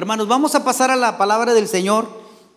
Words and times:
Hermanos, 0.00 0.28
vamos 0.28 0.54
a 0.54 0.64
pasar 0.64 0.90
a 0.90 0.96
la 0.96 1.18
palabra 1.18 1.52
del 1.52 1.68
Señor 1.68 2.08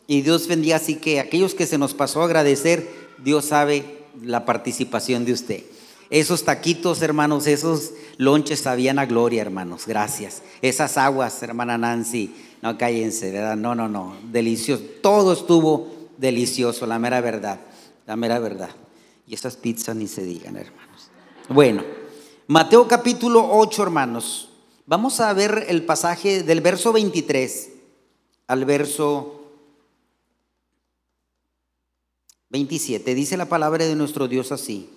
y 0.08 0.22
Dios 0.22 0.48
bendiga. 0.48 0.78
Así 0.78 0.96
que 0.96 1.20
aquellos 1.20 1.54
que 1.54 1.68
se 1.68 1.78
nos 1.78 1.94
pasó 1.94 2.22
a 2.22 2.24
agradecer, 2.24 2.90
Dios 3.18 3.44
sabe 3.44 4.06
la 4.22 4.46
participación 4.46 5.26
de 5.26 5.34
usted. 5.34 5.64
Esos 6.10 6.46
taquitos, 6.46 7.02
hermanos, 7.02 7.46
esos 7.48 7.92
lonches 8.16 8.62
sabían 8.62 8.98
a 8.98 9.08
gloria, 9.08 9.42
hermanos. 9.42 9.88
Gracias. 9.88 10.42
Esas 10.62 10.98
aguas, 10.98 11.44
hermana 11.44 11.78
Nancy. 11.78 12.34
No 12.62 12.78
cállense, 12.78 13.30
¿verdad? 13.30 13.58
No, 13.58 13.76
no, 13.76 13.90
no. 13.90 14.16
Delicioso. 14.32 14.82
Todo 15.02 15.34
estuvo 15.34 15.92
delicioso, 16.18 16.86
la 16.86 16.98
mera 16.98 17.20
verdad. 17.20 17.60
La 18.08 18.16
mera 18.16 18.40
verdad. 18.40 18.70
Y 19.28 19.34
esas 19.34 19.58
pizzas 19.58 19.98
ni 19.98 20.08
se 20.08 20.24
digan, 20.24 20.56
hermanos. 20.56 21.10
Bueno, 21.50 21.84
Mateo 22.48 22.88
capítulo 22.88 23.46
8, 23.52 23.84
hermanos. 23.84 24.53
Vamos 24.86 25.22
a 25.22 25.32
ver 25.32 25.68
el 25.70 25.86
pasaje 25.86 26.44
del 26.44 26.60
verso 26.60 26.92
23 26.92 27.70
al 28.48 28.66
verso 28.66 29.40
27. 32.50 33.16
Dice 33.16 33.38
la 33.38 33.48
palabra 33.48 33.86
de 33.86 33.96
nuestro 33.96 34.28
Dios 34.28 34.52
así. 34.52 34.90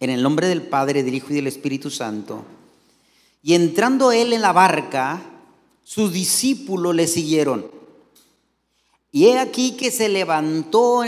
En 0.00 0.10
el 0.10 0.22
nombre 0.22 0.48
del 0.48 0.60
Padre, 0.60 1.02
del 1.02 1.14
Hijo 1.14 1.28
y 1.30 1.36
del 1.36 1.46
Espíritu 1.46 1.88
Santo. 1.90 2.44
Y 3.42 3.54
entrando 3.54 4.12
él 4.12 4.34
en 4.34 4.42
la 4.42 4.52
barca, 4.52 5.22
sus 5.82 6.12
discípulos 6.12 6.94
le 6.94 7.06
siguieron. 7.06 7.70
Y 9.12 9.28
he 9.28 9.38
aquí 9.38 9.78
que 9.78 9.90
se 9.90 10.10
levantó 10.10 11.04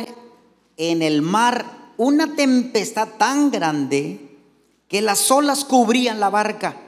en 0.78 1.02
el 1.02 1.20
mar 1.20 1.92
una 1.98 2.34
tempestad 2.34 3.08
tan 3.18 3.50
grande 3.50 4.38
que 4.88 5.02
las 5.02 5.30
olas 5.30 5.66
cubrían 5.66 6.20
la 6.20 6.30
barca, 6.30 6.87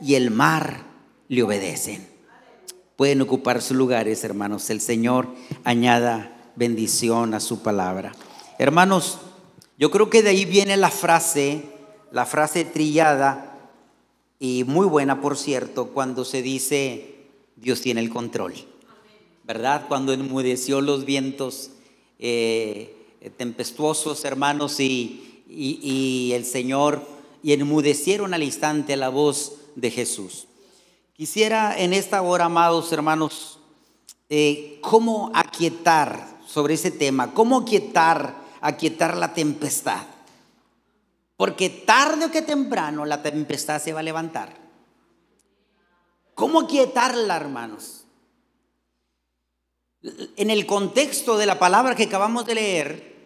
y 0.00 0.14
el 0.14 0.30
mar 0.30 0.84
le 1.28 1.42
obedecen? 1.42 2.06
Pueden 2.96 3.20
ocupar 3.20 3.60
sus 3.60 3.76
lugares, 3.76 4.24
hermanos. 4.24 4.70
El 4.70 4.80
Señor 4.80 5.28
añada 5.64 6.52
bendición 6.56 7.34
a 7.34 7.40
su 7.40 7.62
palabra. 7.62 8.12
Hermanos, 8.58 9.18
yo 9.78 9.90
creo 9.90 10.08
que 10.08 10.22
de 10.22 10.30
ahí 10.30 10.46
viene 10.46 10.76
la 10.78 10.90
frase, 10.90 11.62
la 12.10 12.24
frase 12.24 12.64
trillada 12.64 13.70
y 14.38 14.64
muy 14.64 14.86
buena, 14.86 15.20
por 15.20 15.36
cierto, 15.36 15.88
cuando 15.88 16.24
se 16.24 16.40
dice 16.40 17.16
Dios 17.56 17.82
tiene 17.82 18.00
el 18.00 18.10
control. 18.10 18.54
¿Verdad? 19.44 19.86
Cuando 19.88 20.12
enmudeció 20.12 20.80
los 20.80 21.04
vientos 21.04 21.70
eh, 22.18 22.96
tempestuosos, 23.36 24.24
hermanos, 24.24 24.80
y, 24.80 25.44
y 25.48 26.32
el 26.32 26.44
Señor, 26.44 27.02
y 27.42 27.52
enmudecieron 27.52 28.34
al 28.34 28.42
instante 28.42 28.96
la 28.96 29.08
voz 29.08 29.55
de 29.76 29.90
Jesús. 29.92 30.48
Quisiera 31.12 31.78
en 31.78 31.92
esta 31.92 32.20
hora, 32.22 32.46
amados 32.46 32.90
hermanos, 32.92 33.60
eh, 34.28 34.78
cómo 34.82 35.30
aquietar 35.34 36.40
sobre 36.46 36.74
ese 36.74 36.90
tema, 36.90 37.32
cómo 37.32 37.58
aquietar, 37.58 38.34
aquietar 38.60 39.16
la 39.16 39.32
tempestad. 39.32 40.04
Porque 41.36 41.68
tarde 41.70 42.26
o 42.26 42.30
que 42.30 42.42
temprano 42.42 43.04
la 43.04 43.22
tempestad 43.22 43.80
se 43.80 43.92
va 43.92 44.00
a 44.00 44.02
levantar. 44.02 44.56
¿Cómo 46.34 46.60
aquietarla, 46.60 47.36
hermanos? 47.36 48.04
En 50.36 50.50
el 50.50 50.66
contexto 50.66 51.36
de 51.36 51.46
la 51.46 51.58
palabra 51.58 51.94
que 51.94 52.04
acabamos 52.04 52.46
de 52.46 52.54
leer, 52.54 53.16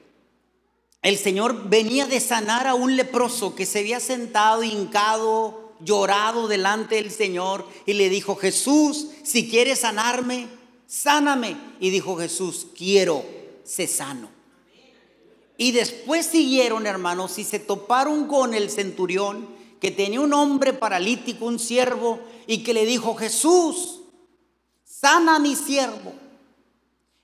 el 1.02 1.16
Señor 1.16 1.68
venía 1.68 2.06
de 2.06 2.20
sanar 2.20 2.66
a 2.66 2.74
un 2.74 2.96
leproso 2.96 3.54
que 3.54 3.66
se 3.66 3.80
había 3.80 4.00
sentado 4.00 4.62
hincado 4.62 5.69
llorado 5.84 6.48
delante 6.48 6.96
del 6.96 7.10
Señor 7.10 7.66
y 7.86 7.94
le 7.94 8.08
dijo, 8.08 8.36
Jesús, 8.36 9.08
si 9.22 9.48
quieres 9.48 9.80
sanarme, 9.80 10.48
sáname. 10.86 11.56
Y 11.80 11.90
dijo 11.90 12.16
Jesús, 12.16 12.66
quiero, 12.76 13.24
sé 13.64 13.86
sano. 13.86 14.28
Y 15.56 15.72
después 15.72 16.26
siguieron, 16.26 16.86
hermanos, 16.86 17.38
y 17.38 17.44
se 17.44 17.58
toparon 17.58 18.26
con 18.26 18.54
el 18.54 18.70
centurión 18.70 19.46
que 19.80 19.90
tenía 19.90 20.20
un 20.20 20.32
hombre 20.32 20.72
paralítico, 20.72 21.44
un 21.46 21.58
siervo, 21.58 22.20
y 22.46 22.62
que 22.62 22.74
le 22.74 22.86
dijo, 22.86 23.14
Jesús, 23.14 24.00
sana 24.84 25.36
a 25.36 25.38
mi 25.38 25.56
siervo. 25.56 26.12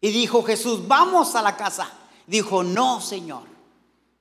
Y 0.01 0.11
dijo 0.11 0.43
Jesús, 0.43 0.87
vamos 0.87 1.35
a 1.35 1.43
la 1.43 1.57
casa. 1.57 1.91
Dijo, 2.27 2.63
no, 2.63 3.01
Señor, 3.01 3.45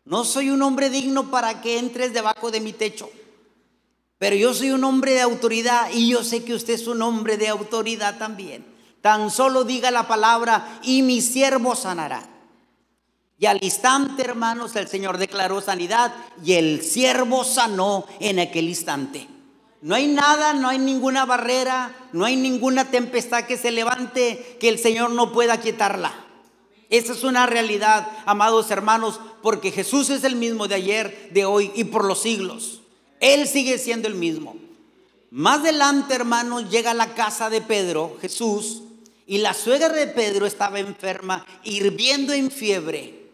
no 0.05 0.23
soy 0.23 0.49
un 0.49 0.61
hombre 0.61 0.89
digno 0.89 1.29
para 1.29 1.61
que 1.61 1.77
entres 1.77 2.13
debajo 2.13 2.51
de 2.51 2.59
mi 2.61 2.73
techo. 2.73 3.09
Pero 4.17 4.35
yo 4.35 4.53
soy 4.53 4.71
un 4.71 4.83
hombre 4.83 5.13
de 5.13 5.21
autoridad 5.21 5.89
y 5.93 6.09
yo 6.09 6.23
sé 6.23 6.43
que 6.43 6.53
usted 6.53 6.73
es 6.73 6.87
un 6.87 7.01
hombre 7.01 7.37
de 7.37 7.49
autoridad 7.49 8.17
también. 8.17 8.65
Tan 9.01 9.29
solo 9.29 9.63
diga 9.63 9.91
la 9.91 10.07
palabra 10.07 10.79
y 10.83 11.01
mi 11.01 11.21
siervo 11.21 11.75
sanará. 11.75 12.27
Y 13.37 13.47
al 13.47 13.61
instante, 13.61 14.23
hermanos, 14.23 14.75
el 14.77 14.87
Señor 14.87 15.17
declaró 15.17 15.59
sanidad 15.59 16.13
y 16.43 16.53
el 16.53 16.81
siervo 16.81 17.43
sanó 17.43 18.05
en 18.19 18.39
aquel 18.39 18.69
instante. 18.69 19.27
No 19.81 19.93
hay 19.93 20.07
nada, 20.07 20.53
no 20.53 20.69
hay 20.69 20.79
ninguna 20.79 21.25
barrera, 21.25 21.93
no 22.13 22.25
hay 22.25 22.37
ninguna 22.37 22.89
tempestad 22.89 23.43
que 23.43 23.57
se 23.57 23.71
levante 23.71 24.57
que 24.59 24.69
el 24.69 24.79
Señor 24.79 25.11
no 25.11 25.33
pueda 25.33 25.59
quitarla. 25.59 26.13
Esa 26.89 27.11
es 27.11 27.23
una 27.23 27.45
realidad, 27.45 28.07
amados 28.25 28.71
hermanos, 28.71 29.19
porque 29.43 29.71
Jesús 29.71 30.09
es 30.09 30.23
el 30.23 30.37
mismo 30.37 30.67
de 30.67 30.75
ayer, 30.75 31.29
de 31.33 31.45
hoy 31.45 31.71
y 31.75 31.83
por 31.83 32.05
los 32.05 32.21
siglos. 32.21 32.81
Él 33.19 33.47
sigue 33.47 33.77
siendo 33.77 34.07
el 34.07 34.15
mismo. 34.15 34.55
Más 35.31 35.59
adelante, 35.59 36.13
hermanos, 36.13 36.69
llega 36.69 36.91
a 36.91 36.93
la 36.95 37.13
casa 37.13 37.49
de 37.49 37.61
Pedro, 37.61 38.17
Jesús, 38.21 38.83
y 39.27 39.39
la 39.39 39.53
suegra 39.53 39.89
de 39.89 40.07
Pedro 40.07 40.45
estaba 40.45 40.79
enferma, 40.79 41.45
hirviendo 41.63 42.31
en 42.31 42.51
fiebre. 42.51 43.25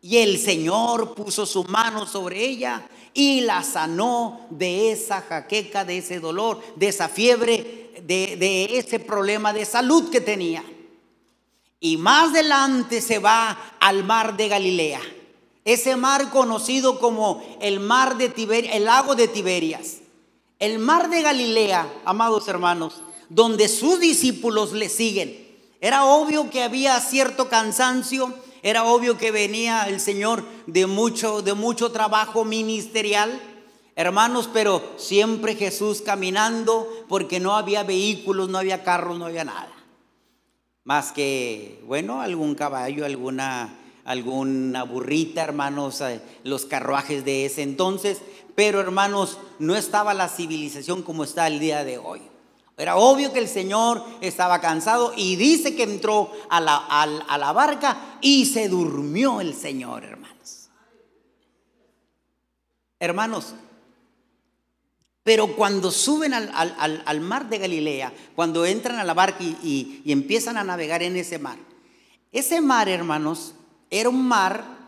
Y 0.00 0.18
el 0.18 0.38
Señor 0.38 1.14
puso 1.14 1.44
su 1.44 1.64
mano 1.64 2.06
sobre 2.06 2.42
ella 2.44 2.88
y 3.12 3.42
la 3.42 3.62
sanó 3.62 4.46
de 4.50 4.92
esa 4.92 5.20
jaqueca, 5.20 5.84
de 5.84 5.98
ese 5.98 6.20
dolor, 6.20 6.62
de 6.76 6.88
esa 6.88 7.08
fiebre, 7.08 7.92
de, 8.06 8.36
de 8.36 8.78
ese 8.78 9.00
problema 9.00 9.52
de 9.52 9.64
salud 9.64 10.10
que 10.10 10.20
tenía. 10.20 10.64
Y 11.80 11.96
más 11.96 12.30
adelante 12.30 13.00
se 13.00 13.18
va 13.18 13.76
al 13.80 14.04
mar 14.04 14.36
de 14.36 14.48
Galilea. 14.48 15.00
Ese 15.64 15.96
mar 15.96 16.30
conocido 16.30 16.98
como 16.98 17.42
el 17.60 17.80
mar 17.80 18.16
de 18.16 18.28
Tiberias, 18.28 18.74
el 18.74 18.84
lago 18.84 19.14
de 19.14 19.28
Tiberias. 19.28 19.98
El 20.58 20.78
mar 20.78 21.10
de 21.10 21.22
Galilea, 21.22 21.90
amados 22.04 22.48
hermanos, 22.48 23.02
donde 23.28 23.68
sus 23.68 24.00
discípulos 24.00 24.72
le 24.72 24.88
siguen. 24.88 25.48
Era 25.80 26.04
obvio 26.04 26.50
que 26.50 26.62
había 26.62 27.00
cierto 27.00 27.48
cansancio, 27.48 28.34
era 28.62 28.84
obvio 28.84 29.16
que 29.16 29.30
venía 29.30 29.84
el 29.88 30.00
Señor 30.00 30.44
de 30.66 30.86
mucho 30.86 31.40
de 31.40 31.54
mucho 31.54 31.92
trabajo 31.92 32.44
ministerial. 32.44 33.40
Hermanos, 33.96 34.50
pero 34.52 34.82
siempre 34.98 35.54
Jesús 35.54 36.02
caminando 36.02 36.88
porque 37.08 37.40
no 37.40 37.56
había 37.56 37.82
vehículos, 37.82 38.50
no 38.50 38.58
había 38.58 38.84
carros, 38.84 39.18
no 39.18 39.26
había 39.26 39.44
nada. 39.44 39.72
Más 40.84 41.12
que, 41.12 41.80
bueno, 41.86 42.20
algún 42.20 42.54
caballo, 42.54 43.04
alguna 43.04 43.79
alguna 44.10 44.82
burrita, 44.82 45.42
hermanos, 45.42 46.00
eh, 46.00 46.20
los 46.42 46.66
carruajes 46.66 47.24
de 47.24 47.46
ese 47.46 47.62
entonces, 47.62 48.20
pero 48.56 48.80
hermanos, 48.80 49.38
no 49.60 49.76
estaba 49.76 50.14
la 50.14 50.28
civilización 50.28 51.02
como 51.02 51.22
está 51.22 51.46
el 51.46 51.60
día 51.60 51.84
de 51.84 51.98
hoy. 51.98 52.20
Era 52.76 52.96
obvio 52.96 53.32
que 53.32 53.38
el 53.38 53.48
Señor 53.48 54.02
estaba 54.20 54.60
cansado 54.60 55.12
y 55.16 55.36
dice 55.36 55.76
que 55.76 55.84
entró 55.84 56.32
a 56.48 56.60
la, 56.60 56.76
a 56.76 57.38
la 57.38 57.52
barca 57.52 58.18
y 58.20 58.46
se 58.46 58.68
durmió 58.68 59.40
el 59.40 59.54
Señor, 59.54 60.02
hermanos. 60.04 60.70
Hermanos, 62.98 63.54
pero 65.22 65.54
cuando 65.54 65.90
suben 65.90 66.34
al, 66.34 66.50
al, 67.06 67.20
mar 67.20 67.48
de 67.48 67.58
Galilea, 67.58 68.12
cuando 68.34 68.66
entran 68.66 68.98
a 68.98 69.04
la 69.04 69.14
barca 69.14 69.44
y, 69.44 70.02
y 70.04 70.10
empiezan 70.10 70.56
a 70.56 70.64
navegar 70.64 71.02
en 71.02 71.16
ese 71.16 71.38
mar, 71.38 71.58
ese 72.32 72.60
mar, 72.60 72.88
hermanos, 72.88 73.54
era 73.90 74.08
un 74.08 74.26
mar 74.26 74.78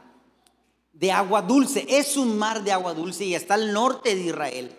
de 0.93 1.11
agua 1.11 1.43
dulce, 1.43 1.85
es 1.89 2.17
un 2.17 2.39
mar 2.39 2.63
de 2.63 2.71
agua 2.71 2.95
dulce 2.95 3.25
y 3.25 3.35
está 3.35 3.55
al 3.55 3.73
norte 3.73 4.15
de 4.15 4.23
Israel, 4.23 4.77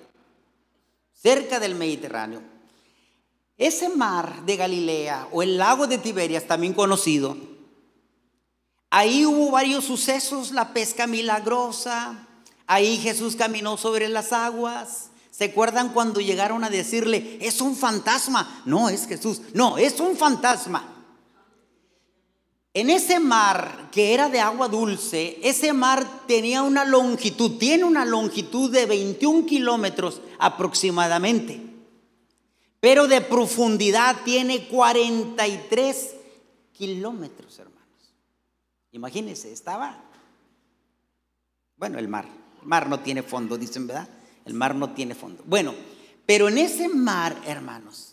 cerca 1.13 1.59
del 1.59 1.75
Mediterráneo. 1.75 2.41
ese 3.57 3.89
mar 3.89 4.45
de 4.45 4.57
Galilea 4.57 5.27
o 5.31 5.43
el 5.43 5.57
lago 5.57 5.85
de 5.85 5.97
Tiberias, 5.97 6.47
también 6.47 6.73
conocido, 6.73 7.37
ahí 8.89 9.25
hubo 9.25 9.51
varios 9.51 9.85
sucesos, 9.85 10.51
la 10.51 10.73
pesca 10.73 11.07
milagrosa, 11.07 12.27
ahí 12.67 12.97
Jesús 12.97 13.35
caminó 13.35 13.77
sobre 13.77 14.07
las 14.09 14.33
aguas. 14.33 15.09
¿Se 15.29 15.45
acuerdan 15.45 15.89
cuando 15.89 16.21
llegaron 16.21 16.63
a 16.63 16.69
decirle, 16.69 17.39
es 17.41 17.59
un 17.59 17.75
fantasma? 17.75 18.61
No, 18.65 18.87
es 18.89 19.07
Jesús. 19.07 19.41
No, 19.55 19.79
es 19.79 19.99
un 19.99 20.15
fantasma. 20.15 20.92
En 22.73 22.89
ese 22.89 23.19
mar 23.19 23.89
que 23.91 24.15
era 24.15 24.29
de 24.29 24.39
agua 24.39 24.67
dulce, 24.67 25.39
ese 25.43 25.73
mar 25.73 26.25
tenía 26.25 26.63
una 26.63 26.83
longitud, 26.85 27.59
tiene 27.59 27.83
una 27.83 28.03
longitud 28.03 28.71
de 28.71 28.87
21 28.87 29.45
kilómetros 29.45 30.21
aproximadamente, 30.39 31.61
pero 32.79 33.07
de 33.07 33.21
profundidad 33.21 34.23
tiene 34.25 34.67
43 34.67 36.15
kilómetros, 36.71 37.59
hermanos. 37.59 37.83
Imagínense, 38.91 39.53
estaba, 39.53 40.03
bueno, 41.77 41.99
el 41.99 42.07
mar, 42.07 42.27
el 42.59 42.67
mar 42.67 42.89
no 42.89 43.01
tiene 43.01 43.21
fondo, 43.21 43.55
dicen, 43.55 43.85
¿verdad? 43.85 44.09
El 44.45 44.55
mar 44.55 44.73
no 44.73 44.93
tiene 44.93 45.13
fondo. 45.13 45.43
Bueno, 45.45 45.75
pero 46.25 46.47
en 46.47 46.57
ese 46.57 46.89
mar, 46.89 47.39
hermanos, 47.45 48.12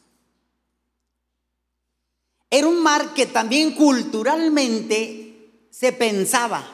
era 2.50 2.66
un 2.66 2.82
mar 2.82 3.14
que 3.14 3.26
también 3.26 3.74
culturalmente 3.74 5.66
se 5.70 5.92
pensaba, 5.92 6.68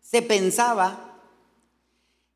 se 0.00 0.22
pensaba 0.22 1.20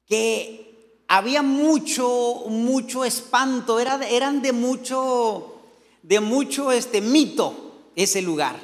que 0.07 1.05
había 1.09 1.43
mucho, 1.43 2.45
mucho 2.49 3.05
espanto, 3.05 3.81
era, 3.81 4.07
eran 4.07 4.43
de 4.43 4.53
mucho, 4.53 5.63
de 6.03 6.21
mucho 6.21 6.71
este 6.71 7.01
mito 7.01 7.89
ese 7.97 8.21
lugar. 8.21 8.61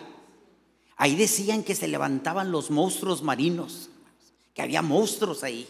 Ahí 0.99 1.17
decían 1.17 1.63
que 1.63 1.75
se 1.75 1.89
levantaban 1.89 2.53
los 2.53 2.71
monstruos 2.71 3.23
marinos, 3.23 3.89
que 4.55 4.63
había 4.63 4.83
monstruos 4.83 5.43
ahí. 5.43 5.67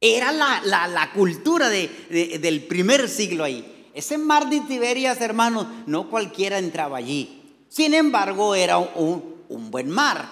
Era 0.00 0.30
la, 0.30 1.10
cultura 1.14 1.68
del 1.68 2.64
primer 2.68 3.08
siglo 3.08 3.44
ahí. 3.44 3.75
Ese 3.96 4.18
mar 4.18 4.50
de 4.50 4.60
Tiberias, 4.60 5.22
hermanos, 5.22 5.66
no 5.86 6.10
cualquiera 6.10 6.58
entraba 6.58 6.98
allí. 6.98 7.64
Sin 7.70 7.94
embargo, 7.94 8.54
era 8.54 8.76
un, 8.76 9.40
buen 9.48 9.88
mar. 9.88 10.28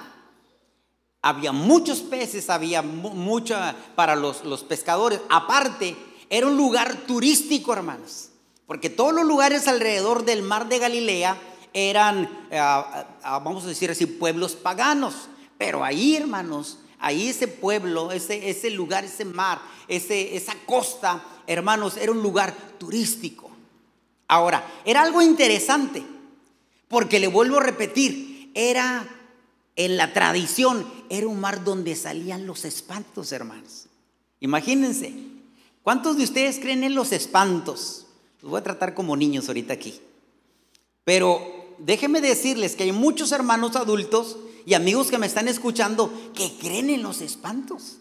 Había 1.23 1.51
muchos 1.51 2.01
peces, 2.01 2.51
había 2.51 2.83
mucha 2.83 3.75
para 3.95 4.17
los, 4.17 4.45
los 4.45 4.65
pescadores. 4.65 5.19
Aparte, 5.31 5.97
era 6.29 6.47
un 6.47 6.59
lugar 6.59 7.07
turístico, 7.07 7.73
hermanos. 7.73 8.29
Porque 8.67 8.91
todos 8.91 9.15
los 9.15 9.25
lugares 9.25 9.67
alrededor 9.67 10.27
del 10.27 10.43
mar 10.43 10.69
de 10.69 10.79
Galilea 10.81 11.39
eran, 11.73 12.47
eh, 12.51 12.61
vamos 13.23 13.65
a 13.65 13.69
decir 13.69 13.91
así, 13.91 14.05
pueblos 14.05 14.57
paganos. 14.57 15.31
Pero 15.57 15.83
ahí, 15.83 16.17
hermanos, 16.17 16.81
ahí 16.99 17.31
ese 17.31 17.49
pueblo, 17.49 18.13
ese, 18.13 18.51
ese 18.51 18.69
lugar, 18.69 19.07
ese 19.07 19.25
mar, 19.25 19.63
ese, 19.89 20.37
esa 20.37 20.55
costa, 20.67 21.25
hermanos, 21.47 21.97
era 21.97 22.13
un 22.13 22.23
lugar 22.23 22.55
turístico. 22.79 23.54
Ahora, 24.29 24.67
era 24.85 25.03
algo 25.03 25.23
interesante, 25.23 26.03
porque 26.89 27.21
le 27.21 27.27
vuelvo 27.27 27.59
a 27.59 27.63
repetir, 27.63 28.51
era 28.55 29.09
en 29.77 29.97
la 29.97 30.13
tradición, 30.13 30.87
era 31.09 31.27
un 31.27 31.41
mar 31.41 31.65
donde 31.65 31.97
salían 31.97 32.47
los 32.47 32.65
espantos, 32.65 33.33
hermanos. 33.33 33.87
Imagínense, 34.41 35.15
¿cuántos 35.83 36.17
de 36.17 36.25
ustedes 36.25 36.59
creen 36.59 36.85
en 36.85 36.95
los 36.95 37.13
espantos? 37.13 38.07
Los 38.41 38.51
voy 38.51 38.61
a 38.61 38.65
tratar 38.65 38.95
como 38.95 39.17
niños 39.17 39.49
ahorita 39.49 39.73
aquí. 39.73 40.01
Pero 41.05 41.77
déjenme 41.79 42.21
decirles 42.21 42.77
que 42.77 42.85
hay 42.85 42.93
muchos 42.93 43.33
hermanos 43.33 43.77
adultos 43.77 44.39
y 44.67 44.75
amigos 44.75 45.11
que 45.11 45.19
me 45.19 45.27
están 45.27 45.49
escuchando 45.49 46.13
que 46.35 46.57
creen 46.59 46.91
en 46.91 47.03
los 47.03 47.21
espantos. 47.21 47.99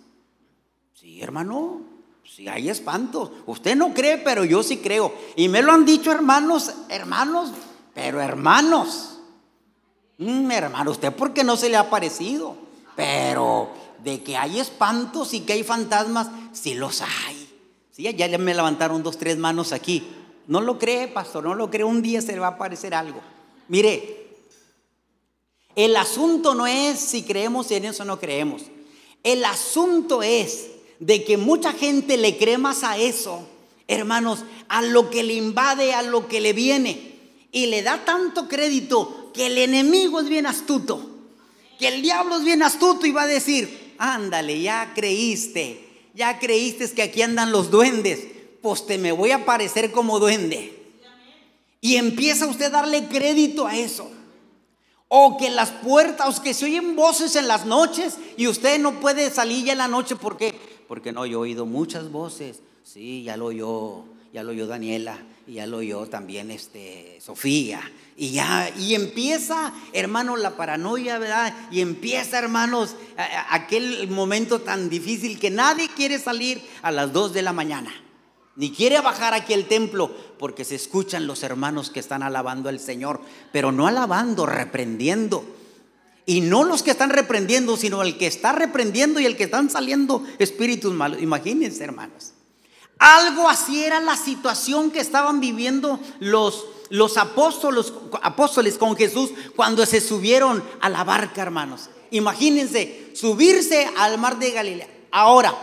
Sí, 0.94 1.22
hermano, 1.22 1.82
si 2.24 2.48
hay 2.48 2.70
espantos. 2.70 3.32
Usted 3.46 3.76
no 3.76 3.94
cree, 3.94 4.18
pero 4.18 4.44
yo 4.44 4.64
sí 4.64 4.78
creo. 4.78 5.14
Y 5.36 5.50
me 5.50 5.62
lo 5.62 5.72
han 5.72 5.86
dicho 5.86 6.12
hermanos, 6.12 6.72
hermanos, 6.90 7.52
pero 7.94 8.22
hermanos. 8.22 9.20
Mm, 10.18 10.52
hermano, 10.52 10.92
¿usted 10.92 11.14
por 11.14 11.34
qué 11.34 11.44
no 11.44 11.58
se 11.58 11.70
le 11.70 11.78
ha 11.78 11.90
parecido? 11.90 12.56
Pero 12.96 13.70
de 14.04 14.22
que 14.24 14.38
hay 14.38 14.60
espantos 14.60 15.34
y 15.34 15.42
que 15.42 15.54
hay 15.54 15.64
fantasmas, 15.64 16.30
sí 16.54 16.74
los 16.74 17.02
hay. 17.02 17.50
Sí, 17.92 18.04
ya 18.16 18.38
me 18.38 18.54
levantaron 18.54 19.04
dos, 19.04 19.18
tres 19.18 19.38
manos 19.38 19.72
aquí. 19.72 20.08
No 20.48 20.62
lo 20.62 20.80
cree, 20.80 21.08
pastor, 21.08 21.44
no 21.44 21.56
lo 21.56 21.70
cree. 21.70 21.84
Un 21.84 22.02
día 22.02 22.22
se 22.22 22.34
le 22.34 22.40
va 22.40 22.48
a 22.48 22.52
aparecer 22.52 22.94
algo. 22.94 23.22
Mire, 23.68 24.24
el 25.76 25.96
asunto 25.96 26.54
no 26.56 26.68
es 26.68 27.00
si 27.00 27.24
creemos 27.24 27.72
en 27.72 27.86
eso 27.86 28.04
o 28.04 28.06
no 28.06 28.20
creemos. 28.20 28.64
El 29.24 29.46
asunto 29.46 30.22
es 30.22 30.73
de 31.06 31.26
que 31.26 31.36
mucha 31.36 31.74
gente 31.74 32.16
le 32.16 32.38
cree 32.38 32.58
más 32.58 32.84
a 32.84 32.98
eso, 32.98 33.46
hermanos, 33.90 34.46
a 34.70 34.82
lo 34.82 35.10
que 35.10 35.24
le 35.24 35.34
invade, 35.34 35.94
a 35.94 36.02
lo 36.02 36.30
que 36.30 36.40
le 36.40 36.54
viene. 36.54 37.12
Y 37.52 37.66
le 37.66 37.84
da 37.84 38.06
tanto 38.06 38.48
crédito 38.48 39.32
que 39.34 39.48
el 39.48 39.58
enemigo 39.58 40.22
es 40.22 40.30
bien 40.30 40.46
astuto, 40.46 41.10
que 41.78 41.90
el 41.90 42.02
diablo 42.02 42.38
es 42.38 42.46
bien 42.46 42.64
astuto 42.64 43.06
y 43.06 43.12
va 43.12 43.24
a 43.24 43.28
decir, 43.28 43.96
ándale, 43.98 44.62
ya 44.62 44.94
creíste, 44.96 45.86
ya 46.14 46.40
creíste 46.40 46.90
que 46.92 47.04
aquí 47.04 47.22
andan 47.22 47.52
los 47.52 47.70
duendes, 47.70 48.22
pues 48.62 48.86
te 48.86 48.98
me 48.98 49.12
voy 49.12 49.32
a 49.32 49.44
parecer 49.44 49.92
como 49.92 50.20
duende. 50.20 50.72
Y 51.82 51.98
empieza 51.98 52.48
usted 52.48 52.68
a 52.68 52.82
darle 52.82 53.10
crédito 53.10 53.68
a 53.68 53.76
eso. 53.76 54.10
O 55.10 55.38
que 55.38 55.50
las 55.50 55.70
puertas, 55.70 56.40
o 56.40 56.42
que 56.42 56.54
se 56.54 56.66
oyen 56.66 56.96
voces 56.96 57.36
en 57.36 57.48
las 57.50 57.66
noches 57.66 58.18
y 58.38 58.48
usted 58.48 58.80
no 58.80 59.02
puede 59.02 59.30
salir 59.30 59.66
ya 59.66 59.74
en 59.74 59.80
la 59.80 59.90
noche 59.90 60.16
porque 60.16 60.73
porque 60.88 61.12
no, 61.12 61.26
yo 61.26 61.40
he 61.40 61.50
oído 61.50 61.66
muchas 61.66 62.12
voces. 62.12 62.62
Sí, 62.84 63.24
ya 63.24 63.38
lo 63.38 63.46
oyó, 63.46 64.04
ya 64.34 64.44
lo 64.44 64.52
oyó 64.52 64.68
Daniela 64.68 65.18
y 65.48 65.54
ya 65.54 65.68
lo 65.68 65.78
oyó 65.78 66.06
también 66.08 66.52
este, 66.52 67.20
Sofía. 67.22 67.82
Y 68.16 68.32
ya, 68.32 68.70
y 68.78 68.96
empieza, 68.96 69.74
hermanos, 69.94 70.40
la 70.40 70.56
paranoia, 70.56 71.18
¿verdad? 71.18 71.54
Y 71.72 71.82
empieza, 71.82 72.40
hermanos, 72.40 72.96
aquel 73.50 74.08
momento 74.10 74.62
tan 74.62 74.90
difícil 74.90 75.40
que 75.40 75.50
nadie 75.50 75.90
quiere 75.96 76.20
salir 76.20 76.62
a 76.82 76.92
las 76.92 77.12
2 77.14 77.34
de 77.34 77.42
la 77.42 77.54
mañana. 77.54 77.92
Ni 78.56 78.72
quiere 78.72 79.00
bajar 79.02 79.34
aquí 79.34 79.54
al 79.54 79.66
templo 79.66 80.12
porque 80.38 80.64
se 80.64 80.76
escuchan 80.76 81.26
los 81.26 81.42
hermanos 81.42 81.90
que 81.90 82.00
están 82.00 82.22
alabando 82.22 82.70
al 82.70 82.80
Señor, 82.80 83.22
pero 83.52 83.72
no 83.72 83.88
alabando, 83.88 84.46
reprendiendo 84.46 85.44
y 86.26 86.42
no 86.42 86.64
los 86.64 86.84
que 86.84 86.92
están 86.92 87.10
reprendiendo, 87.10 87.78
sino 87.78 88.02
el 88.02 88.18
que 88.18 88.28
está 88.28 88.52
reprendiendo 88.52 89.20
y 89.20 89.26
el 89.26 89.36
que 89.36 89.44
están 89.44 89.70
saliendo 89.70 90.24
espíritus 90.40 90.94
malos. 90.94 91.22
Imagínense, 91.22 91.84
hermanos. 91.84 92.34
Algo 93.00 93.50
así 93.50 93.84
era 93.84 94.00
la 94.00 94.16
situación 94.16 94.92
que 94.92 95.00
estaban 95.00 95.40
viviendo 95.40 96.00
los, 96.20 96.66
los 96.90 97.18
apóstoles, 97.18 97.92
apóstoles 98.22 98.78
con 98.78 98.96
Jesús 98.96 99.32
cuando 99.56 99.86
se 99.86 100.00
subieron 100.00 100.64
a 100.80 100.90
la 100.90 101.04
barca, 101.04 101.42
hermanos. 101.42 101.90
Imagínense, 102.12 103.12
subirse 103.14 103.90
al 103.98 104.18
mar 104.20 104.40
de 104.40 104.52
Galilea. 104.52 104.88
Ahora, 105.12 105.54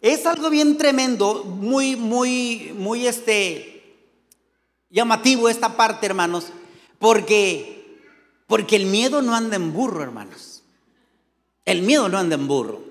es 0.00 0.26
algo 0.26 0.50
bien 0.50 0.76
tremendo, 0.76 1.44
muy, 1.44 1.96
muy, 1.96 2.74
muy 2.76 3.06
este, 3.06 3.96
llamativo 4.90 5.48
esta 5.48 5.76
parte, 5.76 6.06
hermanos, 6.06 6.46
porque 6.98 7.73
porque 8.46 8.76
el 8.76 8.86
miedo 8.86 9.22
no 9.22 9.34
anda 9.34 9.56
en 9.56 9.72
burro, 9.72 10.02
hermanos. 10.02 10.62
El 11.64 11.82
miedo 11.82 12.08
no 12.08 12.18
anda 12.18 12.34
en 12.34 12.46
burro. 12.46 12.82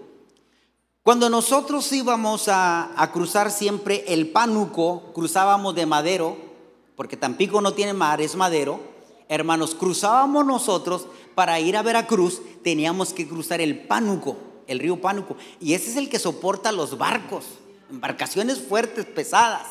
Cuando 1.03 1.29
nosotros 1.29 1.91
íbamos 1.91 2.45
a, 2.47 3.09
cruzar 3.13 3.51
siempre 3.51 4.05
el 4.07 4.29
Pánuco, 4.31 5.11
cruzábamos 5.13 5.75
de 5.75 5.85
Madero, 5.85 6.37
porque 6.95 7.17
Tampico 7.17 7.59
no 7.61 7.73
tiene 7.73 7.93
mar, 7.93 8.21
es 8.21 8.35
Madero. 8.35 8.79
Hermanos, 9.27 9.75
cruzábamos 9.75 10.45
nosotros 10.45 11.07
para 11.35 11.59
ir 11.59 11.75
a 11.75 11.81
Veracruz, 11.81 12.41
teníamos 12.63 13.13
que 13.13 13.27
cruzar 13.27 13.59
el 13.59 13.85
Pánuco, 13.85 14.37
el 14.65 14.79
río 14.79 15.01
Pánuco. 15.01 15.35
Y 15.59 15.73
ese 15.73 15.91
es 15.91 15.97
el 15.97 16.09
que 16.09 16.19
soporta 16.19 16.71
los 16.71 16.97
barcos, 16.97 17.45
embarcaciones 17.91 18.59
fuertes, 18.59 19.05
pesadas. 19.05 19.67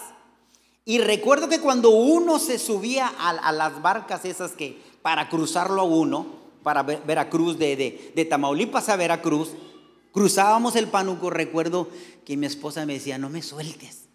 Y 0.84 0.98
recuerdo 0.98 1.48
que 1.48 1.60
cuando 1.60 1.90
uno 1.90 2.38
se 2.38 2.58
subía 2.58 3.06
a 3.06 3.52
las 3.52 3.80
barcas 3.80 4.26
esas 4.26 4.52
que 4.52 4.91
para 5.02 5.28
cruzarlo 5.28 5.82
a 5.82 5.84
uno, 5.84 6.26
para 6.62 6.82
Veracruz, 6.82 7.58
de, 7.58 8.12
de, 8.14 8.24
Tamaulipas 8.24 8.88
a 8.88 8.96
Veracruz, 8.96 9.50
cruzábamos 10.12 10.76
el 10.76 10.88
Panuco, 10.88 11.28
recuerdo 11.28 11.88
que 12.24 12.36
mi 12.36 12.46
esposa 12.46 12.86
me 12.86 12.94
decía, 12.94 13.18
no 13.18 13.28
me 13.28 13.42
sueltes. 13.42 14.08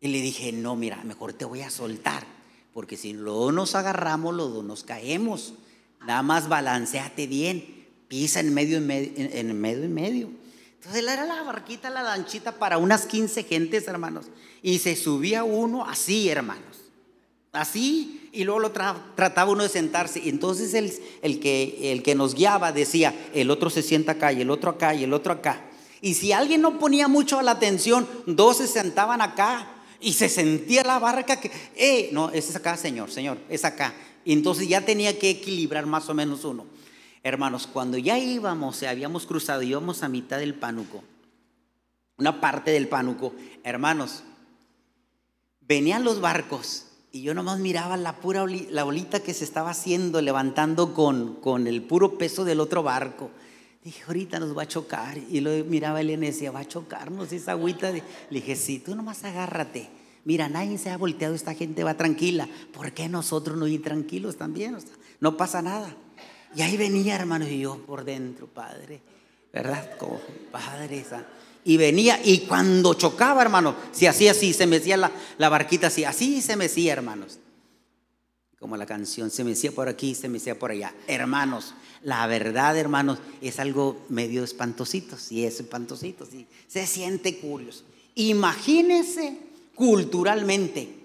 Y 0.00 0.08
le 0.08 0.20
dije, 0.20 0.52
no, 0.52 0.76
mira, 0.76 1.02
mejor 1.04 1.32
te 1.32 1.44
voy 1.44 1.62
a 1.62 1.70
soltar, 1.70 2.24
porque 2.72 2.96
si 2.96 3.14
los 3.14 3.52
nos 3.52 3.74
agarramos, 3.74 4.34
los 4.34 4.52
dos 4.52 4.64
nos 4.64 4.84
caemos. 4.84 5.54
Nada 6.06 6.22
más 6.22 6.48
balanceate 6.48 7.26
bien, 7.26 7.86
pisa 8.06 8.40
en 8.40 8.54
medio, 8.54 8.76
en 8.78 8.86
medio, 8.86 9.12
en 9.16 9.60
medio, 9.60 9.84
en 9.84 9.94
medio. 9.94 10.30
Entonces 10.74 11.02
era 11.02 11.26
la 11.26 11.42
barquita, 11.42 11.90
la 11.90 12.02
lanchita 12.02 12.52
para 12.52 12.78
unas 12.78 13.06
15 13.06 13.42
gentes, 13.44 13.88
hermanos. 13.88 14.26
Y 14.62 14.78
se 14.78 14.94
subía 14.94 15.42
uno 15.42 15.84
así, 15.84 16.28
hermanos. 16.28 16.64
así, 17.52 18.17
y 18.38 18.44
luego 18.44 18.60
lo 18.60 18.70
trataba 18.70 19.50
uno 19.50 19.64
de 19.64 19.68
sentarse. 19.68 20.20
Y 20.24 20.28
entonces 20.28 20.72
el, 20.72 20.92
el, 21.22 21.40
que, 21.40 21.90
el 21.92 22.04
que 22.04 22.14
nos 22.14 22.36
guiaba 22.36 22.70
decía, 22.70 23.12
el 23.34 23.50
otro 23.50 23.68
se 23.68 23.82
sienta 23.82 24.12
acá, 24.12 24.32
y 24.32 24.42
el 24.42 24.50
otro 24.50 24.70
acá, 24.70 24.94
y 24.94 25.02
el 25.02 25.12
otro 25.12 25.32
acá. 25.32 25.64
Y 26.00 26.14
si 26.14 26.30
alguien 26.30 26.62
no 26.62 26.78
ponía 26.78 27.08
mucho 27.08 27.42
la 27.42 27.50
atención, 27.50 28.08
dos 28.26 28.58
se 28.58 28.68
sentaban 28.68 29.22
acá 29.22 29.66
y 30.00 30.12
se 30.12 30.28
sentía 30.28 30.84
la 30.84 31.00
barca 31.00 31.40
que, 31.40 31.50
eh, 31.74 32.10
no, 32.12 32.30
es 32.30 32.54
acá, 32.54 32.76
señor, 32.76 33.10
señor, 33.10 33.38
es 33.48 33.64
acá. 33.64 33.92
Y 34.24 34.34
entonces 34.34 34.68
ya 34.68 34.82
tenía 34.82 35.18
que 35.18 35.30
equilibrar 35.30 35.86
más 35.86 36.08
o 36.08 36.14
menos 36.14 36.44
uno. 36.44 36.64
Hermanos, 37.24 37.66
cuando 37.66 37.98
ya 37.98 38.20
íbamos, 38.20 38.84
habíamos 38.84 39.26
cruzado, 39.26 39.62
íbamos 39.62 40.04
a 40.04 40.08
mitad 40.08 40.38
del 40.38 40.54
pánuco, 40.54 41.02
una 42.16 42.40
parte 42.40 42.70
del 42.70 42.86
pánuco, 42.86 43.34
hermanos, 43.64 44.22
venían 45.60 46.04
los 46.04 46.20
barcos 46.20 46.84
y 47.18 47.22
yo 47.22 47.34
nomás 47.34 47.58
miraba 47.58 47.96
la 47.96 48.14
pura 48.14 48.46
la 48.70 48.84
bolita 48.84 49.18
que 49.18 49.34
se 49.34 49.42
estaba 49.42 49.70
haciendo, 49.70 50.22
levantando 50.22 50.94
con, 50.94 51.34
con 51.40 51.66
el 51.66 51.82
puro 51.82 52.16
peso 52.16 52.44
del 52.44 52.60
otro 52.60 52.84
barco. 52.84 53.30
Dije, 53.82 54.04
ahorita 54.06 54.38
nos 54.38 54.56
va 54.56 54.62
a 54.62 54.68
chocar. 54.68 55.18
Y 55.18 55.40
lo 55.40 55.50
miraba 55.64 56.00
él 56.00 56.10
y 56.10 56.16
decía, 56.16 56.52
va 56.52 56.60
a 56.60 56.68
chocarnos 56.68 57.32
esa 57.32 57.52
agüita. 57.52 57.90
Le 57.90 58.02
dije, 58.30 58.54
sí, 58.54 58.78
tú 58.78 58.94
nomás 58.94 59.24
agárrate. 59.24 59.88
Mira, 60.24 60.48
nadie 60.48 60.78
se 60.78 60.90
ha 60.90 60.96
volteado, 60.96 61.34
esta 61.34 61.54
gente 61.54 61.82
va 61.82 61.94
tranquila. 61.94 62.48
¿Por 62.72 62.92
qué 62.92 63.08
nosotros 63.08 63.58
no 63.58 63.66
ir 63.66 63.82
tranquilos 63.82 64.36
también? 64.36 64.78
no 65.18 65.36
pasa 65.36 65.60
nada. 65.60 65.92
Y 66.54 66.62
ahí 66.62 66.76
venía, 66.76 67.16
hermano, 67.16 67.48
y 67.48 67.58
yo 67.58 67.78
por 67.78 68.04
dentro, 68.04 68.46
Padre, 68.46 69.00
¿verdad? 69.52 69.90
Como 69.98 70.20
Padre. 70.52 71.04
Y 71.64 71.76
venía, 71.76 72.20
y 72.24 72.40
cuando 72.40 72.94
chocaba, 72.94 73.42
hermano, 73.42 73.74
si 73.92 74.06
hacía 74.06 74.30
así, 74.30 74.52
se 74.52 74.66
mecía 74.66 74.96
la, 74.96 75.10
la 75.36 75.48
barquita 75.48 75.88
así, 75.88 76.04
así 76.04 76.40
se 76.40 76.56
mecía, 76.56 76.92
hermanos. 76.94 77.38
Como 78.58 78.76
la 78.76 78.86
canción, 78.86 79.30
se 79.30 79.44
mecía 79.44 79.70
por 79.70 79.88
aquí, 79.88 80.14
se 80.14 80.28
mecía 80.28 80.58
por 80.58 80.70
allá. 80.70 80.94
Hermanos, 81.06 81.74
la 82.02 82.26
verdad, 82.26 82.76
hermanos, 82.76 83.18
es 83.40 83.58
algo 83.58 83.98
medio 84.08 84.44
espantosito, 84.44 85.16
sí 85.16 85.44
es 85.44 85.60
espantosito, 85.60 86.26
sí. 86.26 86.46
Se 86.66 86.86
siente 86.86 87.38
curioso. 87.38 87.84
Imagínense 88.14 89.38
culturalmente 89.74 90.98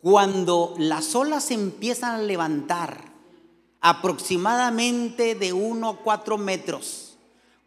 cuando 0.00 0.74
las 0.78 1.14
olas 1.14 1.50
empiezan 1.50 2.16
a 2.16 2.22
levantar 2.22 3.12
aproximadamente 3.80 5.34
de 5.34 5.52
uno 5.52 5.90
a 5.90 5.96
cuatro 5.98 6.38
metros, 6.38 7.16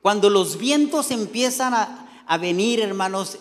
cuando 0.01 0.29
los 0.29 0.57
vientos 0.57 1.11
empiezan 1.11 1.75
a, 1.75 2.06
a 2.27 2.37
venir, 2.37 2.79
hermanos, 2.79 3.37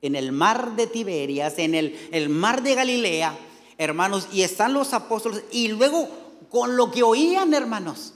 en 0.00 0.16
el 0.16 0.32
mar 0.32 0.76
de 0.76 0.86
Tiberias, 0.86 1.58
en 1.58 1.74
el, 1.74 2.08
el 2.12 2.28
mar 2.28 2.62
de 2.62 2.74
Galilea, 2.74 3.36
hermanos, 3.78 4.28
y 4.32 4.42
están 4.42 4.72
los 4.72 4.92
apóstoles, 4.92 5.44
y 5.50 5.68
luego 5.68 6.08
con 6.50 6.76
lo 6.76 6.90
que 6.90 7.02
oían, 7.02 7.52
hermanos, 7.52 8.14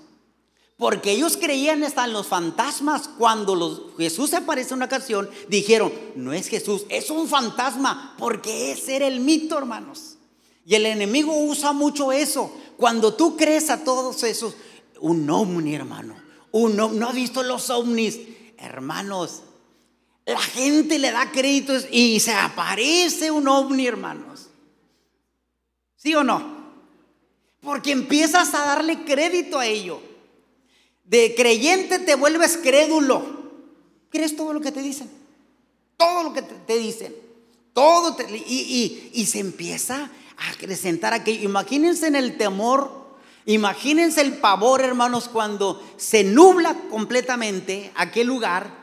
porque 0.76 1.10
ellos 1.10 1.36
creían 1.36 1.82
en 1.82 2.12
los 2.12 2.28
fantasmas. 2.28 3.08
Cuando 3.18 3.56
los, 3.56 3.82
Jesús 3.96 4.32
aparece 4.32 4.70
en 4.70 4.76
una 4.76 4.84
ocasión, 4.84 5.28
dijeron, 5.48 5.92
no 6.14 6.32
es 6.32 6.46
Jesús, 6.46 6.84
es 6.88 7.10
un 7.10 7.26
fantasma, 7.26 8.14
porque 8.16 8.70
ese 8.70 8.94
era 8.94 9.08
el 9.08 9.18
mito, 9.18 9.58
hermanos. 9.58 10.18
Y 10.64 10.76
el 10.76 10.86
enemigo 10.86 11.36
usa 11.36 11.72
mucho 11.72 12.12
eso. 12.12 12.52
Cuando 12.76 13.14
tú 13.14 13.36
crees 13.36 13.70
a 13.70 13.82
todos 13.82 14.22
esos, 14.22 14.54
un 15.00 15.28
ovni, 15.28 15.74
hermano, 15.74 16.14
un, 16.52 16.76
no 16.76 17.08
ha 17.08 17.12
visto 17.12 17.42
los 17.42 17.70
ovnis, 17.70 18.20
hermanos. 18.56 19.42
La 20.28 20.42
gente 20.42 20.98
le 20.98 21.10
da 21.10 21.32
créditos 21.32 21.86
y 21.90 22.20
se 22.20 22.32
aparece 22.32 23.30
un 23.30 23.48
ovni, 23.48 23.86
hermanos. 23.86 24.50
¿Sí 25.96 26.14
o 26.14 26.22
no? 26.22 26.58
Porque 27.62 27.92
empiezas 27.92 28.52
a 28.52 28.66
darle 28.66 29.04
crédito 29.04 29.58
a 29.58 29.64
ello. 29.64 30.02
De 31.04 31.34
creyente 31.34 31.98
te 31.98 32.14
vuelves 32.14 32.58
crédulo. 32.58 33.24
¿Crees 34.10 34.36
todo 34.36 34.52
lo 34.52 34.60
que 34.60 34.70
te 34.70 34.82
dicen? 34.82 35.10
Todo 35.96 36.24
lo 36.24 36.34
que 36.34 36.42
te, 36.42 36.76
dicen. 36.76 37.16
Todo 37.72 38.14
y, 38.30 39.10
y, 39.14 39.24
se 39.24 39.38
empieza 39.38 40.10
a 40.36 40.50
acrecentar 40.50 41.14
aquello. 41.14 41.42
Imagínense 41.42 42.06
en 42.06 42.16
el 42.16 42.36
temor. 42.36 43.16
Imagínense 43.46 44.20
el 44.20 44.34
pavor, 44.34 44.82
hermanos, 44.82 45.30
cuando 45.30 45.82
se 45.96 46.22
nubla 46.22 46.76
completamente 46.90 47.92
aquel 47.94 48.26
lugar 48.26 48.77